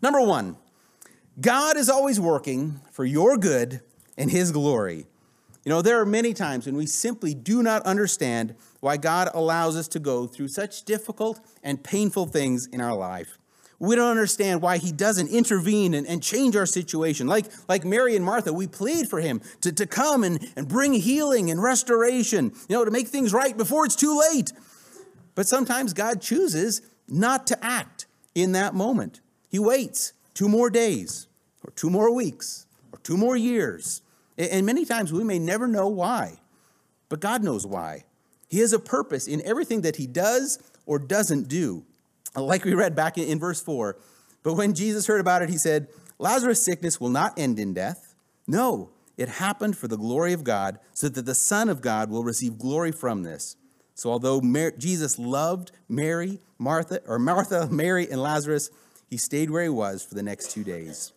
Number 0.00 0.22
one, 0.22 0.56
God 1.38 1.76
is 1.76 1.90
always 1.90 2.18
working 2.18 2.80
for 2.90 3.04
your 3.04 3.36
good 3.36 3.82
and 4.16 4.30
his 4.30 4.50
glory. 4.50 5.06
You 5.68 5.74
know, 5.74 5.82
there 5.82 6.00
are 6.00 6.06
many 6.06 6.32
times 6.32 6.64
when 6.64 6.78
we 6.78 6.86
simply 6.86 7.34
do 7.34 7.62
not 7.62 7.82
understand 7.82 8.54
why 8.80 8.96
God 8.96 9.28
allows 9.34 9.76
us 9.76 9.86
to 9.88 9.98
go 9.98 10.26
through 10.26 10.48
such 10.48 10.84
difficult 10.84 11.40
and 11.62 11.84
painful 11.84 12.24
things 12.24 12.64
in 12.68 12.80
our 12.80 12.96
life. 12.96 13.36
We 13.78 13.94
don't 13.94 14.08
understand 14.08 14.62
why 14.62 14.78
he 14.78 14.92
doesn't 14.92 15.28
intervene 15.28 15.92
and, 15.92 16.06
and 16.06 16.22
change 16.22 16.56
our 16.56 16.64
situation. 16.64 17.26
Like, 17.26 17.48
like 17.68 17.84
Mary 17.84 18.16
and 18.16 18.24
Martha, 18.24 18.50
we 18.50 18.66
plead 18.66 19.10
for 19.10 19.20
him 19.20 19.42
to, 19.60 19.70
to 19.70 19.84
come 19.84 20.24
and, 20.24 20.50
and 20.56 20.66
bring 20.66 20.94
healing 20.94 21.50
and 21.50 21.62
restoration, 21.62 22.46
you 22.66 22.74
know, 22.74 22.86
to 22.86 22.90
make 22.90 23.08
things 23.08 23.34
right 23.34 23.54
before 23.54 23.84
it's 23.84 23.94
too 23.94 24.18
late. 24.32 24.50
But 25.34 25.48
sometimes 25.48 25.92
God 25.92 26.22
chooses 26.22 26.80
not 27.08 27.46
to 27.48 27.62
act 27.62 28.06
in 28.34 28.52
that 28.52 28.72
moment. 28.72 29.20
He 29.50 29.58
waits 29.58 30.14
two 30.32 30.48
more 30.48 30.70
days, 30.70 31.26
or 31.62 31.72
two 31.72 31.90
more 31.90 32.10
weeks, 32.10 32.64
or 32.90 33.00
two 33.00 33.18
more 33.18 33.36
years 33.36 34.00
and 34.38 34.64
many 34.64 34.84
times 34.84 35.12
we 35.12 35.24
may 35.24 35.38
never 35.38 35.66
know 35.66 35.88
why, 35.88 36.38
but 37.08 37.20
God 37.20 37.42
knows 37.42 37.66
why. 37.66 38.04
He 38.48 38.60
has 38.60 38.72
a 38.72 38.78
purpose 38.78 39.26
in 39.26 39.42
everything 39.44 39.82
that 39.82 39.96
he 39.96 40.06
does 40.06 40.58
or 40.86 40.98
doesn't 40.98 41.48
do. 41.48 41.84
Like 42.34 42.64
we 42.64 42.74
read 42.74 42.94
back 42.94 43.18
in 43.18 43.38
verse 43.38 43.60
4. 43.60 43.98
But 44.42 44.54
when 44.54 44.74
Jesus 44.74 45.06
heard 45.06 45.20
about 45.20 45.42
it, 45.42 45.50
he 45.50 45.58
said, 45.58 45.88
Lazarus' 46.18 46.64
sickness 46.64 47.00
will 47.00 47.10
not 47.10 47.38
end 47.38 47.58
in 47.58 47.74
death. 47.74 48.14
No, 48.46 48.90
it 49.16 49.28
happened 49.28 49.76
for 49.76 49.88
the 49.88 49.98
glory 49.98 50.32
of 50.32 50.44
God, 50.44 50.78
so 50.94 51.08
that 51.08 51.26
the 51.26 51.34
Son 51.34 51.68
of 51.68 51.80
God 51.80 52.08
will 52.08 52.22
receive 52.22 52.58
glory 52.58 52.92
from 52.92 53.24
this. 53.24 53.56
So 53.94 54.10
although 54.10 54.40
Jesus 54.78 55.18
loved 55.18 55.72
Mary, 55.88 56.38
Martha, 56.56 57.00
or 57.06 57.18
Martha, 57.18 57.68
Mary, 57.70 58.08
and 58.08 58.22
Lazarus, 58.22 58.70
he 59.10 59.16
stayed 59.16 59.50
where 59.50 59.64
he 59.64 59.68
was 59.68 60.04
for 60.04 60.14
the 60.14 60.22
next 60.22 60.52
two 60.52 60.62
days. 60.62 61.12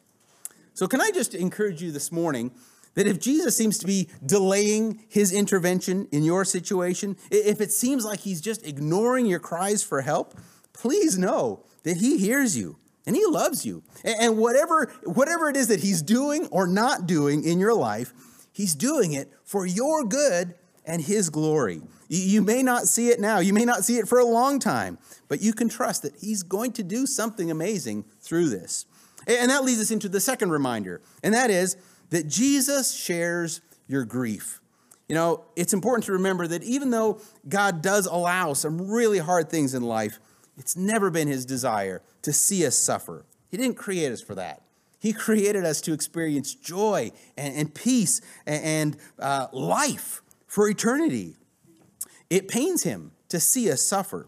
So 0.73 0.87
can 0.87 0.99
I 0.99 1.11
just 1.11 1.35
encourage 1.35 1.81
you 1.81 1.91
this 1.91 2.11
morning 2.11 2.51
that 2.95 3.07
if 3.07 3.19
Jesus 3.19 3.55
seems 3.55 3.77
to 3.79 3.87
be 3.87 4.09
delaying 4.25 5.03
his 5.07 5.31
intervention 5.31 6.07
in 6.11 6.23
your 6.23 6.45
situation, 6.45 7.17
if 7.29 7.61
it 7.61 7.71
seems 7.71 8.05
like 8.05 8.19
he's 8.19 8.41
just 8.41 8.65
ignoring 8.65 9.25
your 9.25 9.39
cries 9.39 9.83
for 9.83 10.01
help, 10.01 10.37
please 10.73 11.17
know 11.17 11.63
that 11.83 11.97
he 11.97 12.17
hears 12.17 12.57
you 12.57 12.77
and 13.05 13.15
he 13.15 13.25
loves 13.25 13.65
you. 13.65 13.83
And 14.03 14.37
whatever, 14.37 14.91
whatever 15.03 15.49
it 15.49 15.55
is 15.55 15.67
that 15.67 15.79
he's 15.79 16.01
doing 16.01 16.47
or 16.47 16.67
not 16.67 17.07
doing 17.07 17.43
in 17.43 17.59
your 17.59 17.73
life, 17.73 18.13
he's 18.51 18.75
doing 18.75 19.13
it 19.13 19.31
for 19.43 19.65
your 19.65 20.03
good 20.03 20.55
and 20.85 21.01
his 21.01 21.29
glory. 21.29 21.81
You 22.09 22.41
may 22.41 22.61
not 22.63 22.87
see 22.87 23.09
it 23.09 23.19
now, 23.19 23.39
you 23.39 23.53
may 23.53 23.65
not 23.65 23.85
see 23.85 23.97
it 23.97 24.07
for 24.07 24.19
a 24.19 24.25
long 24.25 24.59
time, 24.59 24.97
but 25.27 25.41
you 25.41 25.53
can 25.53 25.69
trust 25.69 26.01
that 26.03 26.15
he's 26.19 26.43
going 26.43 26.73
to 26.73 26.83
do 26.83 27.05
something 27.05 27.49
amazing 27.49 28.05
through 28.19 28.49
this. 28.49 28.85
And 29.27 29.51
that 29.51 29.63
leads 29.63 29.79
us 29.79 29.91
into 29.91 30.09
the 30.09 30.19
second 30.19 30.49
reminder, 30.49 31.01
and 31.23 31.33
that 31.33 31.51
is 31.51 31.77
that 32.11 32.27
Jesus 32.27 32.93
shares 32.93 33.61
your 33.87 34.05
grief. 34.05 34.61
You 35.09 35.15
know, 35.15 35.43
it's 35.57 35.73
important 35.73 36.05
to 36.05 36.13
remember 36.13 36.47
that 36.47 36.63
even 36.63 36.91
though 36.91 37.19
God 37.49 37.81
does 37.81 38.05
allow 38.05 38.53
some 38.53 38.89
really 38.89 39.17
hard 39.17 39.49
things 39.49 39.73
in 39.73 39.83
life, 39.83 40.19
it's 40.57 40.77
never 40.77 41.09
been 41.09 41.27
his 41.27 41.45
desire 41.45 42.01
to 42.21 42.31
see 42.31 42.65
us 42.65 42.77
suffer. 42.77 43.25
He 43.49 43.57
didn't 43.57 43.75
create 43.75 44.11
us 44.11 44.21
for 44.21 44.35
that. 44.35 44.61
He 44.99 45.13
created 45.13 45.65
us 45.65 45.81
to 45.81 45.93
experience 45.93 46.53
joy 46.53 47.11
and, 47.35 47.55
and 47.55 47.73
peace 47.73 48.21
and, 48.45 48.63
and 48.63 48.97
uh, 49.19 49.47
life 49.51 50.21
for 50.47 50.69
eternity. 50.69 51.35
It 52.29 52.47
pains 52.47 52.83
him 52.83 53.11
to 53.29 53.39
see 53.39 53.71
us 53.71 53.81
suffer. 53.81 54.27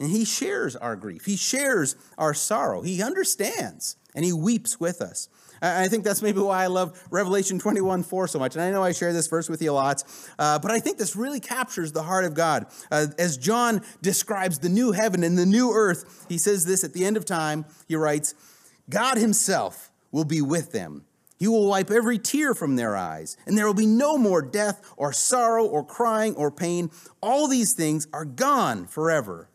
And 0.00 0.10
he 0.10 0.24
shares 0.24 0.74
our 0.74 0.96
grief. 0.96 1.26
He 1.26 1.36
shares 1.36 1.94
our 2.18 2.34
sorrow. 2.34 2.82
He 2.82 3.02
understands 3.02 3.96
and 4.14 4.24
he 4.24 4.32
weeps 4.32 4.80
with 4.80 5.00
us. 5.00 5.28
I 5.64 5.88
think 5.88 6.04
that's 6.04 6.20
maybe 6.20 6.40
why 6.40 6.62
I 6.62 6.66
love 6.66 7.00
Revelation 7.10 7.58
21 7.58 8.02
4 8.02 8.28
so 8.28 8.38
much. 8.38 8.54
And 8.54 8.62
I 8.62 8.70
know 8.70 8.82
I 8.82 8.92
share 8.92 9.12
this 9.12 9.26
verse 9.26 9.48
with 9.48 9.62
you 9.62 9.72
lots, 9.72 10.30
uh, 10.38 10.58
but 10.58 10.70
I 10.70 10.78
think 10.78 10.98
this 10.98 11.16
really 11.16 11.40
captures 11.40 11.92
the 11.92 12.02
heart 12.02 12.24
of 12.24 12.34
God. 12.34 12.66
Uh, 12.90 13.06
as 13.18 13.36
John 13.36 13.80
describes 14.02 14.58
the 14.58 14.68
new 14.68 14.92
heaven 14.92 15.24
and 15.24 15.38
the 15.38 15.46
new 15.46 15.72
earth, 15.72 16.26
he 16.28 16.38
says 16.38 16.64
this 16.66 16.84
at 16.84 16.92
the 16.92 17.04
end 17.04 17.16
of 17.16 17.24
time. 17.24 17.64
He 17.88 17.96
writes, 17.96 18.34
God 18.90 19.16
himself 19.16 19.90
will 20.12 20.24
be 20.24 20.42
with 20.42 20.72
them. 20.72 21.04
He 21.38 21.48
will 21.48 21.66
wipe 21.66 21.90
every 21.90 22.18
tear 22.18 22.54
from 22.54 22.76
their 22.76 22.96
eyes, 22.96 23.36
and 23.46 23.58
there 23.58 23.66
will 23.66 23.74
be 23.74 23.86
no 23.86 24.16
more 24.16 24.40
death 24.40 24.94
or 24.96 25.12
sorrow 25.12 25.66
or 25.66 25.84
crying 25.84 26.34
or 26.36 26.50
pain. 26.50 26.90
All 27.20 27.48
these 27.48 27.72
things 27.72 28.06
are 28.12 28.24
gone 28.24 28.86
forever. 28.86 29.48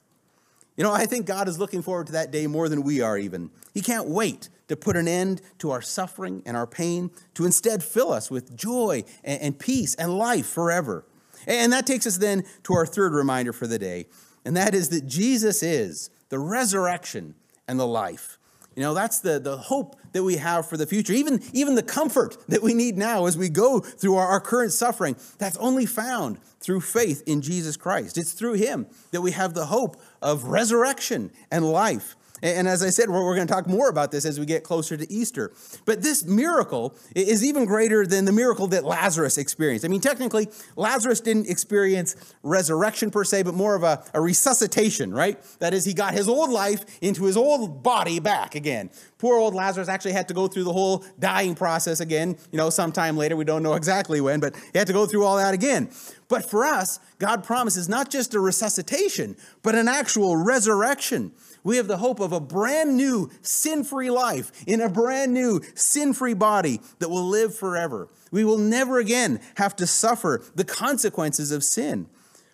You 0.75 0.83
know, 0.83 0.91
I 0.91 1.05
think 1.05 1.25
God 1.25 1.47
is 1.47 1.59
looking 1.59 1.81
forward 1.81 2.07
to 2.07 2.13
that 2.13 2.31
day 2.31 2.47
more 2.47 2.69
than 2.69 2.83
we 2.83 3.01
are, 3.01 3.17
even. 3.17 3.49
He 3.73 3.81
can't 3.81 4.07
wait 4.07 4.49
to 4.69 4.77
put 4.77 4.95
an 4.95 5.07
end 5.07 5.41
to 5.59 5.71
our 5.71 5.81
suffering 5.81 6.41
and 6.45 6.55
our 6.55 6.67
pain, 6.67 7.11
to 7.33 7.45
instead 7.45 7.83
fill 7.83 8.13
us 8.13 8.31
with 8.31 8.55
joy 8.55 9.03
and, 9.23 9.41
and 9.41 9.59
peace 9.59 9.95
and 9.95 10.17
life 10.17 10.47
forever. 10.47 11.05
And 11.45 11.73
that 11.73 11.85
takes 11.85 12.07
us 12.07 12.17
then 12.17 12.45
to 12.63 12.73
our 12.73 12.85
third 12.85 13.13
reminder 13.13 13.51
for 13.51 13.67
the 13.67 13.79
day, 13.79 14.05
and 14.45 14.55
that 14.55 14.73
is 14.73 14.89
that 14.89 15.05
Jesus 15.05 15.61
is 15.61 16.09
the 16.29 16.39
resurrection 16.39 17.35
and 17.67 17.79
the 17.79 17.87
life. 17.87 18.37
You 18.75 18.83
know, 18.83 18.93
that's 18.93 19.19
the, 19.19 19.39
the 19.39 19.57
hope 19.57 19.97
that 20.13 20.23
we 20.23 20.37
have 20.37 20.65
for 20.67 20.77
the 20.77 20.85
future. 20.85 21.11
Even, 21.13 21.41
even 21.53 21.75
the 21.75 21.83
comfort 21.83 22.37
that 22.47 22.61
we 22.61 22.73
need 22.73 22.97
now 22.97 23.25
as 23.25 23.37
we 23.37 23.49
go 23.49 23.79
through 23.79 24.15
our, 24.15 24.27
our 24.27 24.39
current 24.39 24.71
suffering, 24.71 25.17
that's 25.37 25.57
only 25.57 25.85
found 25.85 26.39
through 26.61 26.81
faith 26.81 27.21
in 27.25 27.41
Jesus 27.41 27.75
Christ. 27.75 28.17
It's 28.17 28.31
through 28.31 28.53
Him 28.53 28.87
that 29.11 29.21
we 29.21 29.31
have 29.31 29.53
the 29.53 29.65
hope 29.65 29.99
of 30.21 30.45
resurrection 30.45 31.31
and 31.51 31.65
life. 31.65 32.15
And 32.41 32.67
as 32.67 32.83
I 32.83 32.89
said, 32.89 33.09
we're 33.09 33.35
going 33.35 33.47
to 33.47 33.53
talk 33.53 33.67
more 33.67 33.89
about 33.89 34.11
this 34.11 34.25
as 34.25 34.39
we 34.39 34.45
get 34.45 34.63
closer 34.63 34.95
to 34.97 35.11
Easter. 35.11 35.51
But 35.85 36.01
this 36.01 36.23
miracle 36.23 36.95
is 37.15 37.43
even 37.43 37.65
greater 37.65 38.05
than 38.05 38.25
the 38.25 38.31
miracle 38.31 38.67
that 38.67 38.85
Lazarus 38.85 39.37
experienced. 39.37 39.85
I 39.85 39.87
mean, 39.87 40.01
technically, 40.01 40.49
Lazarus 40.75 41.19
didn't 41.19 41.49
experience 41.49 42.15
resurrection 42.43 43.11
per 43.11 43.23
se, 43.23 43.43
but 43.43 43.53
more 43.53 43.75
of 43.75 43.83
a, 43.83 44.03
a 44.13 44.21
resuscitation, 44.21 45.13
right? 45.13 45.37
That 45.59 45.73
is, 45.73 45.85
he 45.85 45.93
got 45.93 46.13
his 46.13 46.27
old 46.27 46.49
life 46.49 46.85
into 47.01 47.25
his 47.25 47.37
old 47.37 47.83
body 47.83 48.19
back 48.19 48.55
again. 48.55 48.89
Poor 49.17 49.37
old 49.37 49.53
Lazarus 49.53 49.89
actually 49.89 50.13
had 50.13 50.27
to 50.29 50.33
go 50.33 50.47
through 50.47 50.63
the 50.63 50.73
whole 50.73 51.03
dying 51.19 51.55
process 51.55 51.99
again, 51.99 52.37
you 52.51 52.57
know, 52.57 52.69
sometime 52.69 53.17
later. 53.17 53.35
We 53.35 53.43
don't 53.43 53.63
know 53.63 53.73
exactly 53.73 54.21
when, 54.21 54.39
but 54.39 54.55
he 54.71 54.77
had 54.77 54.87
to 54.87 54.93
go 54.93 55.05
through 55.05 55.25
all 55.25 55.37
that 55.37 55.53
again. 55.53 55.89
But 56.29 56.49
for 56.49 56.63
us, 56.63 56.99
God 57.17 57.43
promises 57.43 57.89
not 57.89 58.09
just 58.09 58.33
a 58.33 58.39
resuscitation, 58.39 59.35
but 59.61 59.75
an 59.75 59.87
actual 59.87 60.37
resurrection. 60.37 61.33
We 61.63 61.77
have 61.77 61.87
the 61.87 61.97
hope 61.97 62.19
of 62.19 62.31
a 62.31 62.39
brand 62.39 62.95
new 62.95 63.29
sin 63.41 63.83
free 63.83 64.09
life 64.09 64.51
in 64.65 64.81
a 64.81 64.89
brand 64.89 65.33
new 65.33 65.61
sin 65.75 66.13
free 66.13 66.33
body 66.33 66.81
that 66.99 67.09
will 67.09 67.25
live 67.25 67.55
forever. 67.55 68.07
We 68.31 68.43
will 68.43 68.57
never 68.57 68.99
again 68.99 69.39
have 69.55 69.75
to 69.77 69.87
suffer 69.87 70.43
the 70.55 70.63
consequences 70.63 71.51
of 71.51 71.63
sin. 71.63 72.07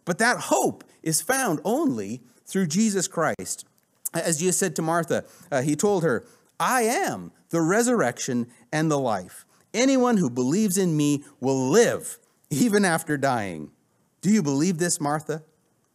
But 0.06 0.18
that 0.20 0.38
hope 0.38 0.84
is 1.04 1.22
found 1.22 1.60
only 1.64 2.22
through 2.46 2.68
Jesus 2.68 3.08
Christ. 3.08 3.66
As 4.14 4.40
Jesus 4.40 4.58
said 4.58 4.76
to 4.78 4.82
Martha, 4.82 5.26
uh, 5.52 5.62
he 5.62 5.76
told 5.76 6.04
her, 6.04 6.26
I 6.60 6.84
am 6.84 7.32
the 7.50 7.62
resurrection 7.62 8.48
and 8.72 8.90
the 8.90 9.00
life. 9.00 9.46
Anyone 9.74 10.18
who 10.18 10.30
believes 10.30 10.78
in 10.78 10.96
me 10.96 11.24
will 11.42 11.70
live 11.70 12.18
even 12.50 12.86
after 12.86 13.18
dying. 13.18 13.72
Do 14.22 14.32
you 14.32 14.42
believe 14.42 14.78
this, 14.78 15.02
Martha? 15.02 15.44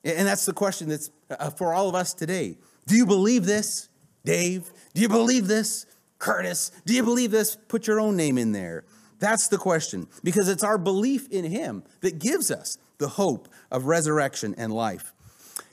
And 0.04 0.26
that's 0.26 0.46
the 0.46 0.52
question 0.52 0.88
that's 0.88 1.10
uh, 1.30 1.50
for 1.50 1.72
all 1.72 1.88
of 1.88 1.94
us 1.94 2.12
today. 2.12 2.58
Do 2.90 2.96
you 2.96 3.06
believe 3.06 3.46
this, 3.46 3.88
Dave? 4.24 4.68
Do 4.94 5.00
you 5.00 5.08
believe 5.08 5.46
this, 5.46 5.86
Curtis? 6.18 6.72
Do 6.84 6.92
you 6.92 7.04
believe 7.04 7.30
this? 7.30 7.54
Put 7.54 7.86
your 7.86 8.00
own 8.00 8.16
name 8.16 8.36
in 8.36 8.50
there. 8.50 8.82
That's 9.20 9.46
the 9.46 9.58
question, 9.58 10.08
because 10.24 10.48
it's 10.48 10.64
our 10.64 10.76
belief 10.76 11.28
in 11.30 11.44
Him 11.44 11.84
that 12.00 12.18
gives 12.18 12.50
us 12.50 12.78
the 12.98 13.06
hope 13.06 13.48
of 13.70 13.84
resurrection 13.84 14.56
and 14.58 14.72
life. 14.72 15.12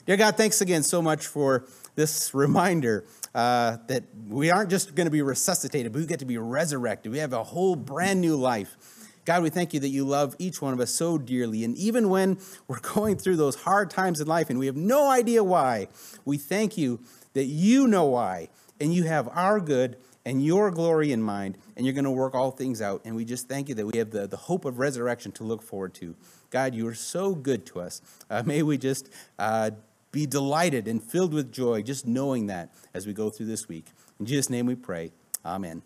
Dear 0.06 0.16
God, 0.16 0.36
thanks 0.36 0.60
again 0.60 0.84
so 0.84 1.02
much 1.02 1.26
for 1.26 1.66
this 1.96 2.32
reminder 2.34 3.04
uh, 3.34 3.78
that 3.88 4.04
we 4.28 4.52
aren't 4.52 4.70
just 4.70 4.94
going 4.94 5.08
to 5.08 5.10
be 5.10 5.22
resuscitated, 5.22 5.92
but 5.92 5.98
we 5.98 6.06
get 6.06 6.20
to 6.20 6.24
be 6.24 6.38
resurrected. 6.38 7.10
We 7.10 7.18
have 7.18 7.32
a 7.32 7.42
whole 7.42 7.74
brand 7.74 8.20
new 8.20 8.36
life. 8.36 8.76
God, 9.28 9.42
we 9.42 9.50
thank 9.50 9.74
you 9.74 9.80
that 9.80 9.90
you 9.90 10.06
love 10.06 10.34
each 10.38 10.62
one 10.62 10.72
of 10.72 10.80
us 10.80 10.90
so 10.90 11.18
dearly. 11.18 11.62
And 11.62 11.76
even 11.76 12.08
when 12.08 12.38
we're 12.66 12.80
going 12.80 13.18
through 13.18 13.36
those 13.36 13.56
hard 13.56 13.90
times 13.90 14.22
in 14.22 14.26
life 14.26 14.48
and 14.48 14.58
we 14.58 14.64
have 14.64 14.74
no 14.74 15.10
idea 15.10 15.44
why, 15.44 15.88
we 16.24 16.38
thank 16.38 16.78
you 16.78 17.00
that 17.34 17.44
you 17.44 17.86
know 17.86 18.06
why 18.06 18.48
and 18.80 18.94
you 18.94 19.04
have 19.04 19.28
our 19.28 19.60
good 19.60 19.98
and 20.24 20.42
your 20.42 20.70
glory 20.70 21.12
in 21.12 21.22
mind 21.22 21.58
and 21.76 21.84
you're 21.84 21.92
going 21.92 22.06
to 22.06 22.10
work 22.10 22.34
all 22.34 22.50
things 22.50 22.80
out. 22.80 23.02
And 23.04 23.14
we 23.14 23.26
just 23.26 23.50
thank 23.50 23.68
you 23.68 23.74
that 23.74 23.84
we 23.84 23.98
have 23.98 24.12
the, 24.12 24.26
the 24.26 24.38
hope 24.38 24.64
of 24.64 24.78
resurrection 24.78 25.30
to 25.32 25.44
look 25.44 25.62
forward 25.62 25.92
to. 25.96 26.16
God, 26.48 26.74
you 26.74 26.88
are 26.88 26.94
so 26.94 27.34
good 27.34 27.66
to 27.66 27.80
us. 27.80 28.00
Uh, 28.30 28.42
may 28.46 28.62
we 28.62 28.78
just 28.78 29.10
uh, 29.38 29.72
be 30.10 30.24
delighted 30.24 30.88
and 30.88 31.02
filled 31.02 31.34
with 31.34 31.52
joy 31.52 31.82
just 31.82 32.06
knowing 32.06 32.46
that 32.46 32.72
as 32.94 33.06
we 33.06 33.12
go 33.12 33.28
through 33.28 33.44
this 33.44 33.68
week. 33.68 33.88
In 34.18 34.24
Jesus' 34.24 34.48
name 34.48 34.64
we 34.64 34.74
pray. 34.74 35.12
Amen. 35.44 35.82